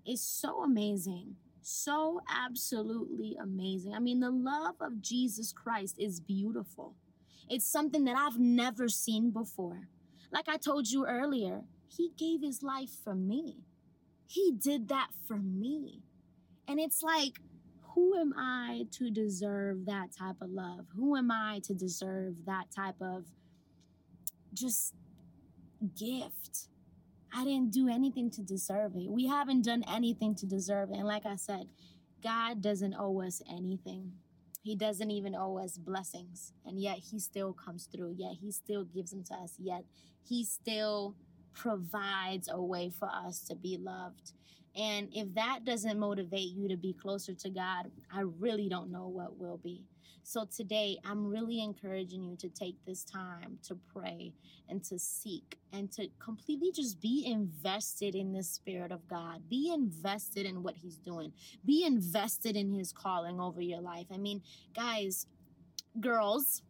is 0.06 0.20
so 0.20 0.62
amazing. 0.62 1.36
So 1.62 2.20
absolutely 2.28 3.36
amazing. 3.40 3.94
I 3.94 3.98
mean, 3.98 4.20
the 4.20 4.30
love 4.30 4.74
of 4.80 5.00
Jesus 5.00 5.52
Christ 5.52 5.96
is 5.98 6.20
beautiful. 6.20 6.94
It's 7.48 7.66
something 7.66 8.04
that 8.04 8.16
I've 8.16 8.38
never 8.38 8.88
seen 8.88 9.30
before. 9.30 9.88
Like 10.32 10.48
I 10.48 10.56
told 10.56 10.88
you 10.88 11.06
earlier, 11.06 11.62
he 11.88 12.10
gave 12.16 12.42
his 12.42 12.62
life 12.62 12.90
for 13.02 13.14
me. 13.14 13.58
He 14.26 14.52
did 14.52 14.88
that 14.88 15.08
for 15.26 15.36
me. 15.36 16.02
And 16.66 16.80
it's 16.80 17.02
like, 17.02 17.40
who 17.94 18.18
am 18.18 18.34
I 18.36 18.86
to 18.92 19.10
deserve 19.10 19.86
that 19.86 20.08
type 20.16 20.36
of 20.40 20.50
love? 20.50 20.86
Who 20.96 21.16
am 21.16 21.30
I 21.30 21.60
to 21.64 21.74
deserve 21.74 22.34
that 22.46 22.70
type 22.74 23.00
of 23.00 23.26
just 24.52 24.94
gift? 25.96 26.68
I 27.32 27.44
didn't 27.44 27.72
do 27.72 27.88
anything 27.88 28.30
to 28.32 28.42
deserve 28.42 28.96
it. 28.96 29.10
We 29.10 29.26
haven't 29.26 29.64
done 29.64 29.84
anything 29.88 30.34
to 30.36 30.46
deserve 30.46 30.90
it. 30.90 30.96
And 30.96 31.06
like 31.06 31.26
I 31.26 31.36
said, 31.36 31.68
God 32.22 32.62
doesn't 32.62 32.94
owe 32.98 33.22
us 33.22 33.42
anything. 33.48 34.12
He 34.64 34.74
doesn't 34.74 35.10
even 35.10 35.34
owe 35.34 35.58
us 35.58 35.76
blessings. 35.76 36.54
And 36.64 36.80
yet 36.80 36.98
he 37.10 37.18
still 37.20 37.52
comes 37.52 37.84
through. 37.84 38.14
Yet 38.16 38.36
he 38.40 38.50
still 38.50 38.84
gives 38.84 39.10
them 39.10 39.22
to 39.24 39.34
us. 39.34 39.56
Yet 39.58 39.84
he 40.26 40.42
still 40.42 41.14
provides 41.52 42.48
a 42.50 42.60
way 42.60 42.88
for 42.88 43.08
us 43.08 43.40
to 43.48 43.54
be 43.54 43.76
loved. 43.76 44.32
And 44.76 45.08
if 45.12 45.32
that 45.34 45.60
doesn't 45.64 45.98
motivate 45.98 46.52
you 46.52 46.68
to 46.68 46.76
be 46.76 46.92
closer 46.92 47.34
to 47.34 47.50
God, 47.50 47.90
I 48.12 48.22
really 48.22 48.68
don't 48.68 48.90
know 48.90 49.06
what 49.06 49.38
will 49.38 49.58
be. 49.58 49.84
So 50.26 50.46
today, 50.46 50.98
I'm 51.04 51.26
really 51.26 51.62
encouraging 51.62 52.24
you 52.24 52.34
to 52.36 52.48
take 52.48 52.76
this 52.86 53.04
time 53.04 53.58
to 53.68 53.78
pray 53.92 54.32
and 54.70 54.82
to 54.84 54.98
seek 54.98 55.58
and 55.70 55.92
to 55.92 56.08
completely 56.18 56.72
just 56.72 56.98
be 56.98 57.26
invested 57.26 58.14
in 58.14 58.32
the 58.32 58.42
Spirit 58.42 58.90
of 58.90 59.06
God. 59.06 59.42
Be 59.50 59.70
invested 59.72 60.46
in 60.46 60.62
what 60.62 60.76
He's 60.76 60.96
doing, 60.96 61.32
be 61.66 61.84
invested 61.84 62.56
in 62.56 62.72
His 62.72 62.90
calling 62.90 63.38
over 63.38 63.60
your 63.60 63.82
life. 63.82 64.06
I 64.12 64.16
mean, 64.16 64.40
guys, 64.74 65.26
girls, 66.00 66.62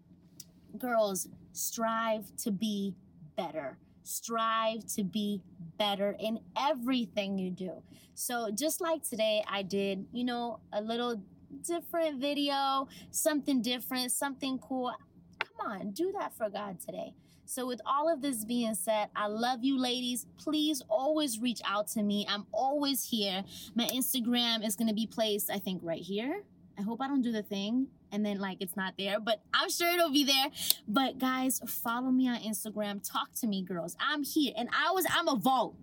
girls, 0.76 1.28
strive 1.52 2.36
to 2.38 2.50
be 2.50 2.92
better 3.36 3.78
strive 4.04 4.86
to 4.94 5.02
be 5.02 5.40
better 5.78 6.16
in 6.20 6.38
everything 6.56 7.38
you 7.38 7.50
do. 7.50 7.82
So, 8.14 8.50
just 8.54 8.80
like 8.80 9.02
today, 9.02 9.42
I 9.50 9.62
did, 9.62 10.06
you 10.12 10.24
know, 10.24 10.60
a 10.72 10.80
little 10.80 11.20
different 11.66 12.20
video, 12.20 12.88
something 13.10 13.60
different, 13.60 14.12
something 14.12 14.58
cool. 14.58 14.92
Come 15.40 15.70
on, 15.70 15.90
do 15.90 16.12
that 16.18 16.36
for 16.36 16.48
God 16.48 16.78
today. 16.80 17.14
So, 17.46 17.66
with 17.66 17.80
all 17.84 18.12
of 18.12 18.22
this 18.22 18.44
being 18.44 18.74
said, 18.74 19.08
I 19.16 19.26
love 19.26 19.64
you, 19.64 19.78
ladies. 19.78 20.26
Please 20.38 20.82
always 20.88 21.40
reach 21.40 21.60
out 21.66 21.88
to 21.88 22.02
me. 22.02 22.26
I'm 22.28 22.46
always 22.52 23.04
here. 23.04 23.44
My 23.74 23.86
Instagram 23.88 24.64
is 24.64 24.76
going 24.76 24.88
to 24.88 24.94
be 24.94 25.06
placed, 25.06 25.50
I 25.50 25.58
think, 25.58 25.80
right 25.82 26.02
here 26.02 26.44
I 26.78 26.82
hope 26.82 27.00
I 27.00 27.08
don't 27.08 27.22
do 27.22 27.32
the 27.32 27.42
thing 27.42 27.88
and 28.12 28.24
then 28.24 28.38
like 28.38 28.58
it's 28.60 28.76
not 28.76 28.94
there, 28.98 29.20
but 29.20 29.40
I'm 29.52 29.70
sure 29.70 29.88
it'll 29.92 30.10
be 30.10 30.24
there. 30.24 30.46
But 30.86 31.18
guys, 31.18 31.60
follow 31.66 32.10
me 32.10 32.28
on 32.28 32.36
Instagram. 32.36 33.06
Talk 33.08 33.32
to 33.40 33.46
me, 33.46 33.62
girls. 33.62 33.96
I'm 34.00 34.22
here 34.22 34.52
and 34.56 34.68
I 34.72 34.92
was 34.92 35.06
I'm 35.10 35.28
a 35.28 35.36
vault. 35.36 35.76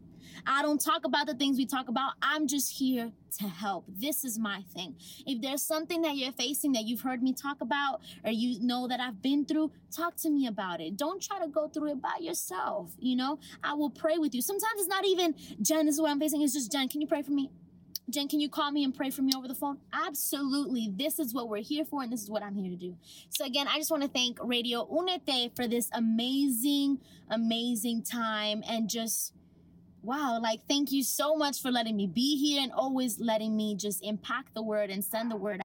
I 0.46 0.62
don't 0.62 0.80
talk 0.80 1.06
about 1.06 1.28
the 1.28 1.34
things 1.34 1.58
we 1.58 1.66
talk 1.66 1.88
about. 1.88 2.14
I'm 2.22 2.48
just 2.48 2.78
here 2.78 3.12
to 3.38 3.44
help. 3.48 3.86
This 3.88 4.24
is 4.24 4.40
my 4.40 4.64
thing. 4.74 4.96
If 5.26 5.42
there's 5.42 5.62
something 5.62 6.02
that 6.02 6.16
you're 6.16 6.32
facing 6.32 6.74
that 6.74 6.86
you've 6.86 7.02
heard 7.02 7.22
me 7.22 7.34
talk 7.34 7.62
about 7.62 8.02
or 8.24 8.32
you 8.32 8.60
know 8.62 8.88
that 8.88 9.00
I've 9.00 9.22
been 9.22 9.46
through, 9.46 9.72
talk 9.96 10.16
to 10.18 10.30
me 10.30 10.48
about 10.48 10.82
it. 10.82 10.98
Don't 10.98 11.22
try 11.22 11.40
to 11.40 11.48
go 11.48 11.68
through 11.68 11.92
it 11.92 12.02
by 12.02 12.18
yourself. 12.20 12.92
You 13.00 13.16
know, 13.16 13.40
I 13.64 13.74
will 13.74 13.90
pray 13.90 14.18
with 14.18 14.34
you. 14.34 14.42
Sometimes 14.42 14.74
it's 14.78 14.88
not 14.88 15.06
even, 15.06 15.36
Jen, 15.62 15.86
this 15.86 15.96
is 15.96 16.02
what 16.02 16.12
I'm 16.12 16.20
facing. 16.20 16.42
It's 16.42 16.54
just, 16.54 16.72
Jen, 16.72 16.88
can 16.88 17.02
you 17.02 17.08
pray 17.08 17.22
for 17.22 17.32
me? 17.32 17.50
Jen, 18.10 18.28
can 18.28 18.40
you 18.40 18.50
call 18.50 18.72
me 18.72 18.84
and 18.84 18.94
pray 18.94 19.10
for 19.10 19.22
me 19.22 19.32
over 19.36 19.48
the 19.48 19.56
phone? 19.56 19.78
Absolutely. 19.94 20.92
This 20.94 21.18
is 21.20 21.34
what 21.34 21.48
we're 21.48 21.62
here 21.62 21.86
for, 21.86 22.04
and 22.04 22.12
this 22.12 22.22
is 22.22 22.30
what 22.30 22.44
I'm 22.44 22.56
here 22.56 22.70
to 22.70 22.76
do. 22.76 22.98
So, 23.30 23.46
again, 23.46 23.68
I 23.68 23.78
just 23.78 23.92
want 23.92 24.04
to 24.04 24.10
thank 24.10 24.38
Radio 24.42 24.86
Unete 24.86 25.56
for 25.56 25.68
this 25.68 25.90
amazing, 25.94 27.00
amazing 27.30 28.04
time 28.04 28.64
and 28.68 28.90
just 28.90 29.34
wow, 30.04 30.40
like 30.42 30.62
thank 30.68 30.92
you 30.92 31.04
so 31.04 31.36
much 31.36 31.62
for 31.62 31.70
letting 31.72 31.96
me 31.96 32.08
be 32.08 32.36
here 32.38 32.62
and 32.62 32.72
always 32.72 33.20
letting 33.20 33.56
me 33.56 33.76
just 33.76 34.04
impact 34.04 34.54
the 34.56 34.62
word 34.62 34.90
and 34.90 35.04
send 35.06 35.30
the 35.30 35.36
word 35.36 35.62